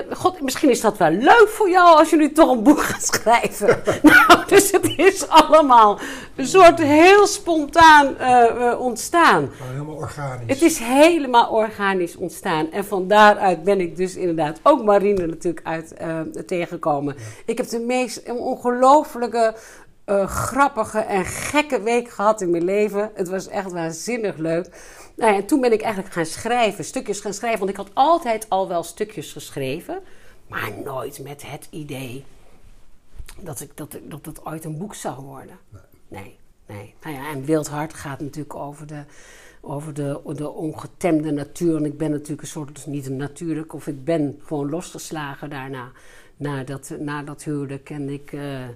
[0.10, 3.06] God, misschien is dat wel leuk voor jou als je nu toch een boek gaat
[3.06, 3.82] schrijven.
[4.04, 6.00] nou, dus het is allemaal
[6.36, 9.50] een soort heel spontaan uh, ontstaan.
[9.64, 10.48] helemaal organisch.
[10.48, 12.72] Het is helemaal organisch ontstaan.
[12.72, 17.16] En van daaruit ben ik dus inderdaad ook Marine natuurlijk uit uh, tegengekomen.
[17.46, 19.56] Ik heb de meest ongelofelijke
[20.12, 23.12] uh, grappige en gekke week gehad in mijn leven.
[23.14, 24.70] Het was echt waanzinnig leuk.
[25.16, 27.60] Nou ja, en toen ben ik eigenlijk gaan schrijven, stukjes gaan schrijven.
[27.60, 30.00] Want ik had altijd al wel stukjes geschreven,
[30.48, 32.26] maar nooit met het idee
[33.40, 35.58] dat, ik, dat, dat het ooit een boek zou worden.
[36.08, 36.94] Nee, nee.
[37.04, 39.04] Nou ja, en Wild Hart gaat natuurlijk over de,
[39.62, 41.76] over de, de ongetemde natuur.
[41.76, 45.50] En ik ben natuurlijk een soort, dus niet een natuurlijk, of ik ben gewoon losgeslagen
[45.50, 45.92] daarna
[46.38, 47.90] na dat, na dat huwelijk.
[47.90, 48.68] En ik, eh,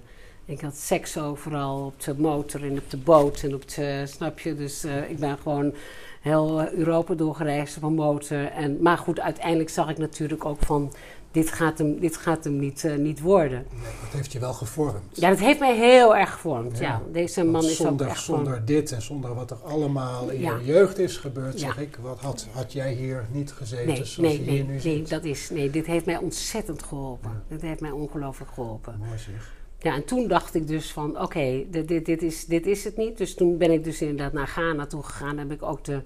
[0.46, 4.38] ik had seks overal op de motor en op de boot en op de, snap
[4.38, 4.54] je?
[4.54, 5.74] Dus eh, ik ben gewoon
[6.20, 8.44] heel Europa doorgereisd op een motor.
[8.46, 10.92] En, maar goed, uiteindelijk zag ik natuurlijk ook van,
[11.30, 13.66] dit gaat hem, dit gaat hem niet, eh, niet worden.
[13.72, 15.02] Nee, dat heeft je wel gevormd.
[15.12, 16.78] Ja, dat heeft mij heel erg gevormd.
[16.78, 18.64] Ja, Ja, deze man is zonder, ook echt zonder gewoon...
[18.66, 20.56] dit en zonder wat er allemaal in Ja.
[20.56, 21.66] je jeugd is gebeurd, Ja.
[21.66, 24.62] zeg ik, wat had, had jij hier niet gezeten Nee, zoals nee, je hier nee,
[24.62, 25.08] nu nee, zit?
[25.08, 27.42] dat is, nee, dit heeft mij ontzettend geholpen.
[27.48, 28.94] Dit heeft mij ongelooflijk geholpen.
[28.98, 29.54] Mooi zeg.
[29.78, 32.96] Ja, en toen dacht ik dus van, oké, dit, dit, dit, is, dit is het
[32.96, 33.18] niet.
[33.18, 35.38] Dus toen ben ik dus inderdaad naar Ghana toe gegaan.
[35.38, 36.02] Heb ik ook de...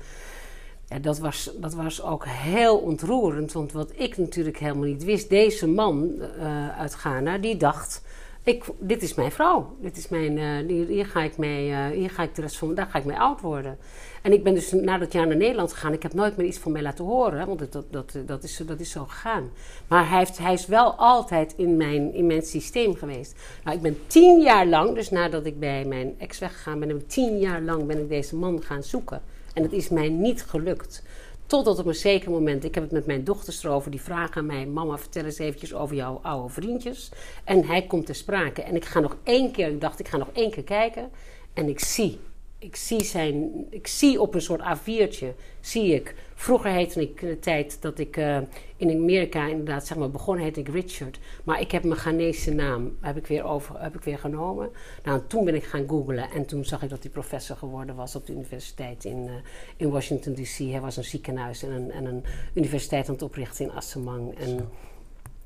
[0.86, 3.52] Ja, dat, was, dat was ook heel ontroerend.
[3.52, 5.28] Want wat ik natuurlijk helemaal niet wist...
[5.28, 8.02] Deze man eh, uit Ghana, die dacht...
[8.42, 9.76] Ik, dit is mijn vrouw.
[9.80, 12.74] Dit is mijn, eh, hier, ga ik mee, eh, hier ga ik de rest van
[12.74, 13.78] daar ga ik mee oud worden.
[14.22, 15.92] En ik ben dus na dat jaar naar Nederland gegaan.
[15.92, 18.56] Ik heb nooit meer iets van mij laten horen, want dat, dat, dat, dat, is,
[18.66, 19.50] dat is zo gegaan.
[19.88, 23.34] Maar hij, heeft, hij is wel altijd in mijn, in mijn systeem geweest.
[23.64, 27.08] Nou, ik ben tien jaar lang, dus nadat ik bij mijn ex weggegaan ben, ik
[27.08, 29.22] tien jaar lang ben ik deze man gaan zoeken.
[29.54, 31.02] En het is mij niet gelukt.
[31.46, 34.46] Totdat op een zeker moment, ik heb het met mijn dochters erover, die vragen aan
[34.46, 37.10] mij: Mama, vertel eens eventjes over jouw oude vriendjes.
[37.44, 38.62] En hij komt ter sprake.
[38.62, 41.10] En ik ga nog één keer, ik dacht, ik ga nog één keer kijken.
[41.52, 42.20] En ik zie,
[42.62, 45.26] ik zie zijn, ik zie op een soort A4'tje,
[45.60, 46.14] zie ik.
[46.34, 48.38] Vroeger heette ik de tijd dat ik eh,
[48.76, 51.18] in Amerika inderdaad zeg maar begon, heette ik Richard.
[51.44, 54.70] Maar ik heb mijn Ghanese naam, heb ik weer, over, heb ik weer genomen.
[55.04, 57.94] Nou, en toen ben ik gaan googlen en toen zag ik dat hij professor geworden
[57.94, 59.34] was op de universiteit in, eh,
[59.76, 60.58] in Washington D.C.
[60.58, 64.38] Hij was een ziekenhuis en een, en een universiteit aan het oprichten in Assemang.
[64.38, 64.68] En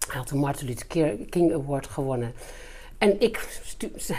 [0.09, 2.33] hij had de Martin Luther King Award gewonnen.
[3.05, 3.61] En ik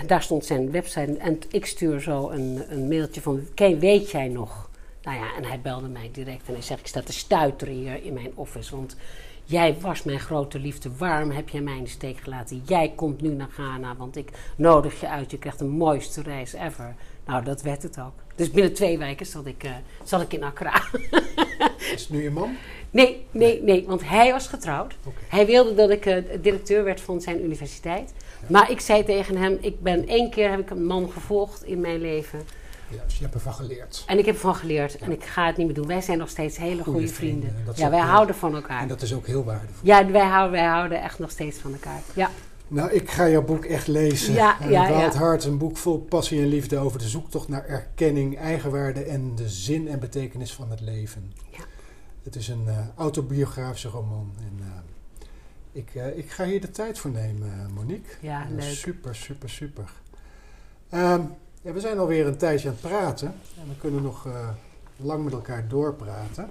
[0.07, 4.27] daar stond zijn website en ik stuur zo een, een mailtje van, "Ken- weet jij
[4.27, 4.69] nog?
[5.01, 8.03] Nou ja, en hij belde mij direct en hij zegt, ik sta te stuiteren hier
[8.03, 8.95] in mijn office, want
[9.43, 12.61] jij was mijn grote liefde, waarom heb jij mij in de steek gelaten?
[12.65, 16.53] Jij komt nu naar Ghana, want ik nodig je uit, je krijgt de mooiste reis
[16.53, 16.95] ever.
[17.25, 18.13] Nou, dat werd het ook.
[18.35, 19.71] Dus binnen twee weken zat ik, eh,
[20.03, 20.83] zat ik in Accra.
[21.93, 22.55] Is het nu je man?
[22.91, 24.95] Nee, nee, nee, want hij was getrouwd.
[25.27, 28.13] Hij wilde dat ik eh, directeur werd van zijn universiteit.
[28.49, 31.79] Maar ik zei tegen hem, ik ben één keer heb ik een man gevolgd in
[31.81, 32.39] mijn leven.
[32.89, 34.03] Ja, dus je hebt ervan geleerd.
[34.07, 35.87] En ik heb ervan geleerd en ik ga het niet meer doen.
[35.87, 37.55] Wij zijn nog steeds hele goede vrienden.
[37.75, 38.81] Ja, wij heel- houden van elkaar.
[38.81, 39.75] En dat is ook heel waardevol.
[39.81, 42.01] Ja, wij houden, wij houden echt nog steeds van elkaar.
[42.13, 42.29] Ja,
[42.67, 44.33] Nou, ik ga jouw boek echt lezen.
[44.33, 45.19] Ja, Eh, ja, Wild ja.
[45.19, 49.49] Heart, een boek vol passie en liefde over de zoektocht naar erkenning, eigenwaarde en de
[49.49, 51.33] zin en betekenis van het leven.
[51.51, 51.63] Ja.
[52.23, 54.33] Het is een eh, autobiografische roman.
[54.37, 54.67] En, eh,
[55.75, 58.15] ik, eh, ik ga hier de tijd voor nemen, eh, Monique.
[58.21, 58.61] ja Eh, leuk.
[58.75, 59.91] Super, super, super.
[60.89, 61.21] Ehm,
[61.61, 63.27] ja, we zijn alweer een tijdje aan het praten.
[63.27, 64.27] En we kunnen nog
[64.97, 66.49] lang met elkaar doorpraten.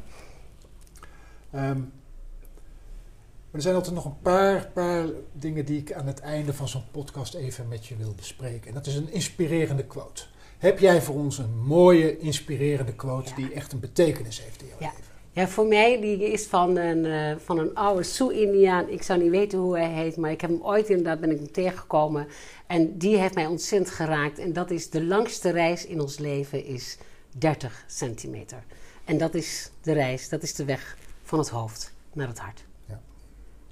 [1.50, 6.52] Ehm, maar er zijn altijd nog een paar, paar dingen die ik aan het einde
[6.54, 8.68] van zo'n podcast even met je wil bespreken.
[8.68, 10.24] En dat is een inspirerende quote.
[10.58, 13.36] Heb jij voor ons een mooie, inspirerende quote Ja.
[13.36, 14.86] die echt een betekenis heeft in jouw Ja.
[14.96, 15.12] leven?
[15.34, 18.88] Ja, voor mij die is van een, eh, van een oude Sioux-Indiaan.
[18.88, 21.36] Ik zou niet weten hoe hij heet, maar ik heb hem ooit inderdaad ben ik
[21.36, 22.26] hem tegengekomen.
[22.66, 24.38] En die heeft mij ontzettend geraakt.
[24.38, 26.98] En dat is de langste reis in ons leven is
[27.38, 28.64] 30 centimeter.
[29.04, 32.64] En dat is de reis, dat is de weg van het hoofd naar het hart.
[32.86, 33.00] Ja.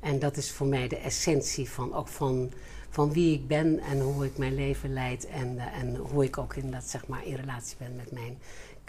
[0.01, 2.53] En dat is voor mij de essentie van, ook van,
[2.89, 5.27] van wie ik ben en hoe ik mijn leven leid.
[5.27, 8.39] En, eh, en hoe ik ook inderdaad zeg maar, in relatie ben met mijn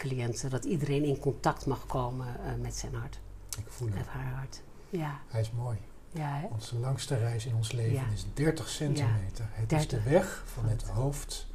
[0.08, 0.50] cliënten.
[0.50, 3.18] Dat iedereen in contact mag komen eh, met zijn hart,
[3.58, 3.96] Ik voel hem.
[3.96, 4.60] met haar hart.
[4.90, 5.78] Ja, Hij is mooi.
[6.12, 6.46] ja hè?
[6.52, 8.04] Onze langste reis in ons leven Ja.
[8.12, 9.44] is 30 centimeter.
[9.50, 10.04] Het is 30.
[10.04, 11.46] de weg van het het hoofd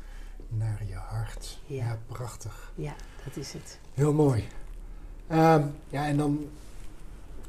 [0.47, 1.59] naar je hart.
[1.65, 1.97] Ja, Ja.
[2.07, 2.71] prachtig.
[2.75, 2.93] ja,
[3.25, 3.79] dat is het.
[3.93, 4.47] Heel mooi.
[5.27, 6.49] Ehm, ja, en dan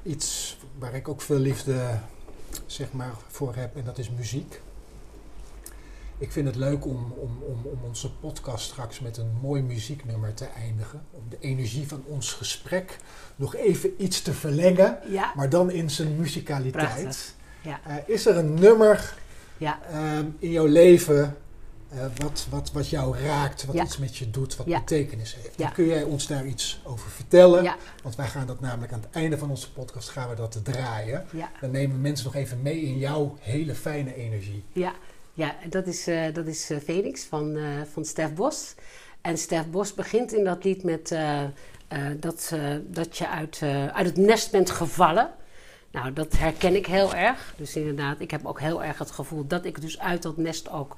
[0.03, 1.99] iets waar ik ook veel liefde
[2.67, 4.61] zeg maar, voor heb, en dat is muziek.
[6.21, 10.35] Ik vind het leuk om, om, om, om onze podcast straks met een mooi muzieknummer
[10.35, 11.03] te eindigen.
[11.11, 12.99] Om de energie van ons gesprek
[13.37, 16.73] nog even iets te verlengen, Ja, maar dan in zijn muzikaliteit.
[17.03, 17.35] prachtig.
[17.63, 19.15] Ja, Eh, is er een nummer
[19.57, 21.37] ja, ehm, in jouw leven
[21.89, 25.59] eh, wat, wat, wat jou raakt, wat iets met je doet, wat betekenis heeft?
[25.59, 27.75] Dan kun jij ons daar iets over vertellen?
[28.03, 31.27] Want wij gaan dat namelijk aan het einde van onze podcast gaan we dat draaien.
[31.61, 34.65] Dan nemen mensen nog even mee in jouw hele fijne energie.
[34.73, 34.93] Ja,
[35.41, 38.75] ja dat is, eh, dat is eh, Phoenix van, eh, van Stef Bos.
[39.21, 41.15] En Stef Bos begint in dat lied met
[42.21, 42.55] dat,
[42.87, 43.61] dat je uit,
[43.93, 45.31] uit het nest bent gevallen.
[45.91, 47.55] Nou, dat herken ik heel erg.
[47.57, 50.71] Dus inderdaad, ik heb ook heel erg het gevoel dat ik dus uit dat nest
[50.71, 50.97] ook,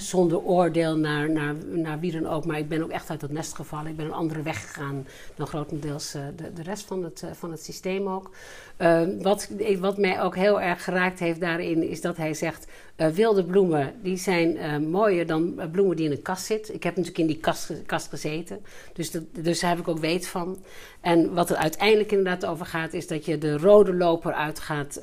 [0.00, 3.30] zonder oordeel naar, naar, naar wie dan ook, maar ik ben ook echt uit dat
[3.30, 3.90] nest gevallen.
[3.90, 7.30] Ik ben een andere weg gegaan dan grotendeels uh, de, de rest van het, uh,
[7.32, 8.30] van het systeem ook.
[8.78, 12.66] Uh, wat, wat mij ook heel erg geraakt heeft daarin, is dat hij zegt:
[13.14, 16.74] wilde bloemen die zijn mooier dan bloemen die in een kast zitten.
[16.74, 18.60] Ik heb natuurlijk in die kast, kast gezeten,
[18.92, 20.58] dus, dus daar heb ik ook weet van.
[21.00, 25.02] En wat er uiteindelijk inderdaad over gaat, is dat je de rode loper uit gaat,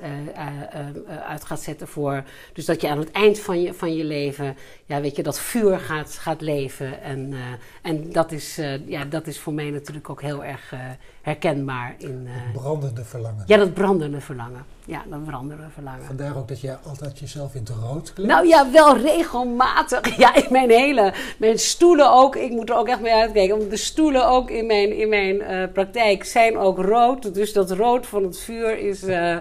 [1.27, 2.23] uit gaat zetten voor.
[2.53, 5.39] Dus dat je aan het eind van je, van je leven, ja, weet je, dat
[5.39, 7.01] vuur gaat, gaat leven.
[7.01, 7.33] En,
[7.81, 10.73] en dat, is, ja, dat is voor mij natuurlijk ook heel erg
[11.21, 12.27] herkenbaar in.
[12.53, 13.43] brandende verlangen.
[13.47, 14.65] Ja, dat brandende verlangen.
[14.89, 16.05] Ja, dat brandende verlangen.
[16.05, 18.31] Vandaar ook dat jij altijd jezelf in het rood kleedt?
[18.31, 20.17] Nou ja, wel regelmatig.
[20.17, 21.13] Ja, in mijn hele...
[21.37, 22.35] Mijn stoelen ook.
[22.35, 23.57] Ik moet er ook echt mee uitkijken.
[23.57, 27.33] Want de stoelen ook in mijn, in mijn uh, praktijk zijn ook rood.
[27.33, 29.03] Dus dat rood van het vuur is...
[29.03, 29.37] Uh,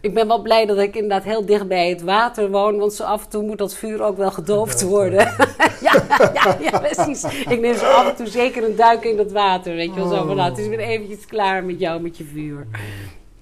[0.00, 2.78] ik ben wel blij dat ik inderdaad heel dicht bij het water woon.
[2.78, 5.18] Want zo af en toe moet dat vuur ook wel gedoofd worden.
[5.80, 7.24] ja, ja, ja, precies.
[7.24, 9.74] Ik neem zo af en toe zeker een duik in dat water.
[9.74, 12.24] Weet je wel, zo van nou, het is weer eventjes klaar met jou, met je
[12.24, 12.66] vuur.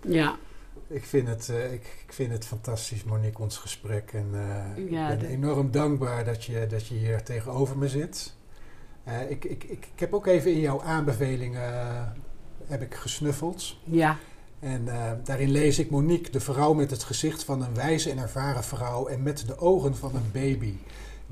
[0.02, 0.36] Ja.
[0.90, 4.12] Ik vind, het, uh, ik, ik, vind het fantastisch, Monique, ons gesprek.
[4.12, 8.34] En uh, ja, ik ben enorm dankbaar dat je, dat je hier tegenover me zit.
[9.08, 12.14] Uh, ik, ik, ik, ik heb ook even in jouw aanbevelingen
[12.66, 13.76] heb ik gesnuffeld.
[13.84, 14.16] Ja.
[14.58, 14.88] En
[15.24, 19.06] daarin lees ik Monique, de vrouw met het gezicht van een wijze en ervaren vrouw
[19.06, 20.74] en met de ogen van een baby.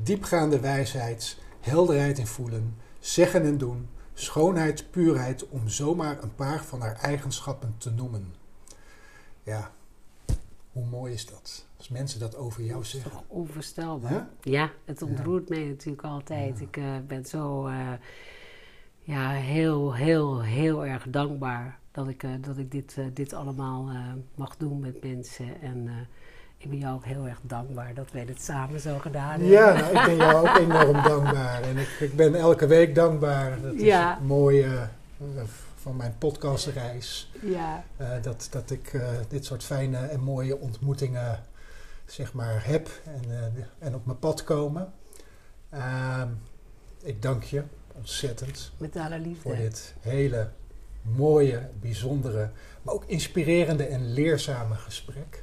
[0.02, 6.80] Diepgaande wijsheid, helderheid in voelen, zeggen en doen, schoonheid, puurheid, om zomaar een paar van
[6.80, 8.38] haar eigenschappen te noemen.
[9.49, 9.70] Ja,
[10.72, 11.66] hoe mooi is dat?
[11.76, 13.11] Als mensen dat over jou zeggen.
[13.11, 14.12] Toch onvoorstelbaar.
[14.12, 15.55] Ja, ja het ontroert ja.
[15.55, 16.59] mij natuurlijk altijd.
[16.59, 16.64] Ja.
[16.64, 17.92] Ik uh, ben zo uh,
[19.01, 23.90] ja, heel, heel, heel erg dankbaar dat ik, uh, dat ik dit, dit allemaal
[24.34, 25.61] mag doen met mensen.
[25.61, 26.09] En
[26.57, 29.49] ik ben jou ook heel erg dankbaar dat wij dit samen zo gedaan hebben.
[29.49, 31.62] Ja, nou, ik ben jou ook enorm dankbaar.
[31.62, 33.61] En ik, ik ben elke week dankbaar.
[33.62, 34.18] Dat is ja.
[34.22, 34.66] mooi
[35.89, 37.30] van mijn podcastreis.
[37.43, 37.84] Ja.
[38.01, 41.43] Uh, dat, dat ik uh, dit soort fijne en mooie ontmoetingen
[42.07, 44.93] zeg maar heb en, uh, en op mijn pad komen.
[45.70, 46.28] Ehm,
[47.03, 47.62] ik dank je
[47.95, 48.72] ontzettend.
[48.76, 49.41] Met alle liefde.
[49.41, 50.51] Voor dit hele
[51.03, 52.51] mooie, bijzondere,
[52.82, 55.43] maar ook inspirerende en leerzame gesprek.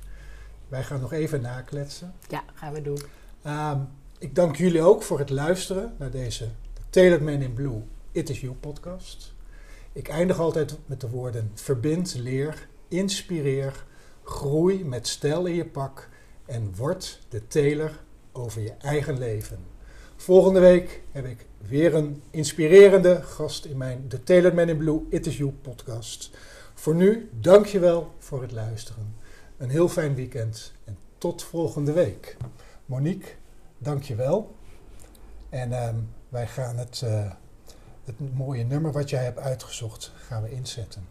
[0.68, 2.14] Wij gaan nog even nakletsen.
[2.30, 3.02] Ja, gaan we doen.
[3.48, 3.88] Um,
[4.18, 6.48] ik dank jullie ook voor het luisteren naar deze
[6.90, 7.82] Tailored Man in Blue
[8.12, 9.35] It Is You podcast.
[9.96, 13.86] Ik eindig altijd met de woorden verbind, leer, inspireer,
[14.24, 16.10] groei met stijl in je pak
[16.46, 19.60] en word de teler over je eigen leven.
[20.16, 25.02] Volgende week heb ik weer een inspirerende gast in mijn The Tailored Man in Blue
[25.10, 26.32] It Is You podcast.
[26.74, 29.16] Voor nu, dankjewel voor het luisteren.
[29.58, 32.38] Een heel fijn weekend en tot volgende week.
[32.86, 33.32] Monique,
[33.78, 34.56] dankjewel.
[35.50, 35.90] En uh,
[36.30, 37.02] wij gaan het...
[37.04, 37.32] Uh,
[38.06, 41.06] het mooie nummer wat jij hebt uitgezocht gaan we inzetten.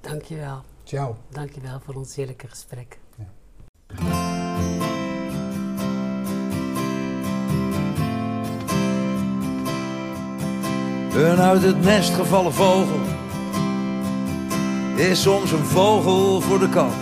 [0.00, 0.62] Dankjewel.
[0.84, 1.16] Ciao.
[1.28, 2.98] Dankjewel voor ons heerlijke gesprek.
[3.16, 3.24] Ja.
[11.14, 13.00] Een uit het nest gevallen vogel
[14.96, 16.94] is soms een vogel voor de kat.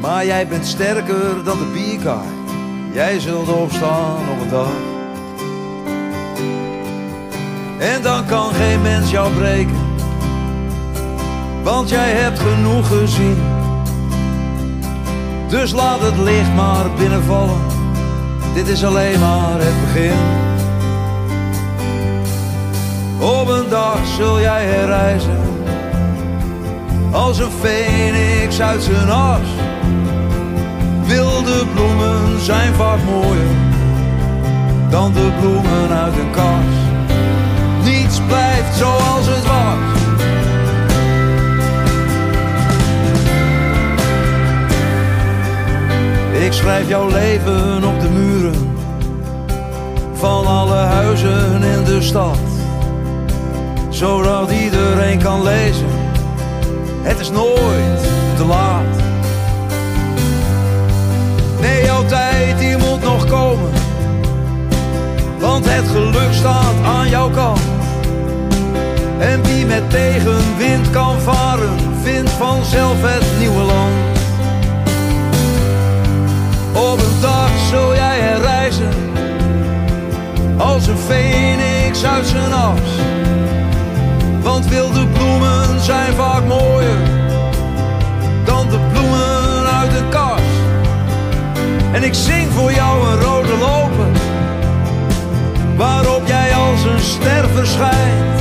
[0.00, 2.28] Maar jij bent sterker dan de bierkaai.
[2.92, 4.91] Jij zult opstaan op een dag.
[7.82, 9.76] En dan kan geen mens jou breken,
[11.62, 13.42] want jij hebt genoeg gezien.
[15.48, 17.60] Dus laat het licht maar binnenvallen,
[18.54, 20.18] dit is alleen maar het begin.
[23.20, 25.40] Op een dag zul jij herreizen,
[27.10, 29.48] als een feniks uit zijn as.
[31.06, 33.56] Wilde bloemen zijn vaak mooier
[34.90, 36.91] dan de bloemen uit een kas niets
[38.32, 40.00] blijft zoals het was.
[46.44, 48.76] Ik schrijf jouw leven op de muren
[50.12, 52.38] van alle huizen in de stad,
[53.88, 55.86] zodat iedereen kan lezen.
[57.02, 58.02] Het is nooit
[58.36, 58.96] te laat.
[61.60, 63.70] Nee, jouw tijd die moet nog komen,
[65.38, 67.81] want het geluk staat aan jouw kant.
[69.22, 74.18] En wie met tegenwind kan varen, vindt vanzelf het nieuwe land.
[76.72, 78.88] Op een dag zul jij er reizen,
[80.56, 82.90] als een feniks uit zijn as.
[84.40, 86.98] Want wilde bloemen zijn vaak mooier
[88.44, 90.40] dan de bloemen uit de kas.
[91.92, 94.20] En ik zing voor jou een rode loper,
[95.76, 98.31] waarop jij als een ster verschijnt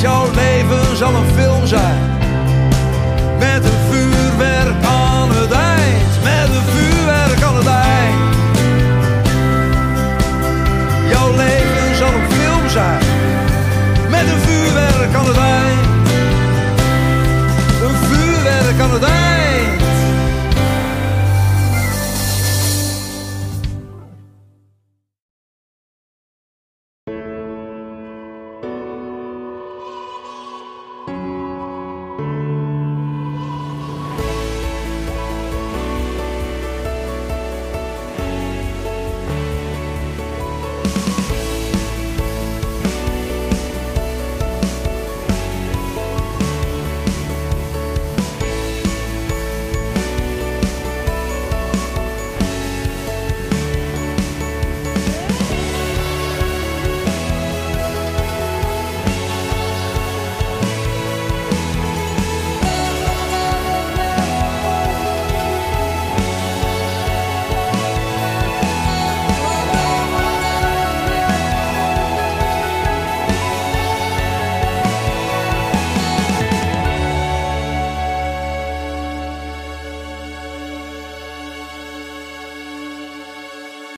[0.00, 1.98] Jouw leven zal een film zijn.
[3.38, 6.22] Met een vuurwerk aan het eind.
[6.22, 8.36] Met een vuurwerk aan het eind.
[11.10, 13.02] Jouw leven zal een film zijn.
[14.10, 15.59] Met een vuurwerk aan het eind.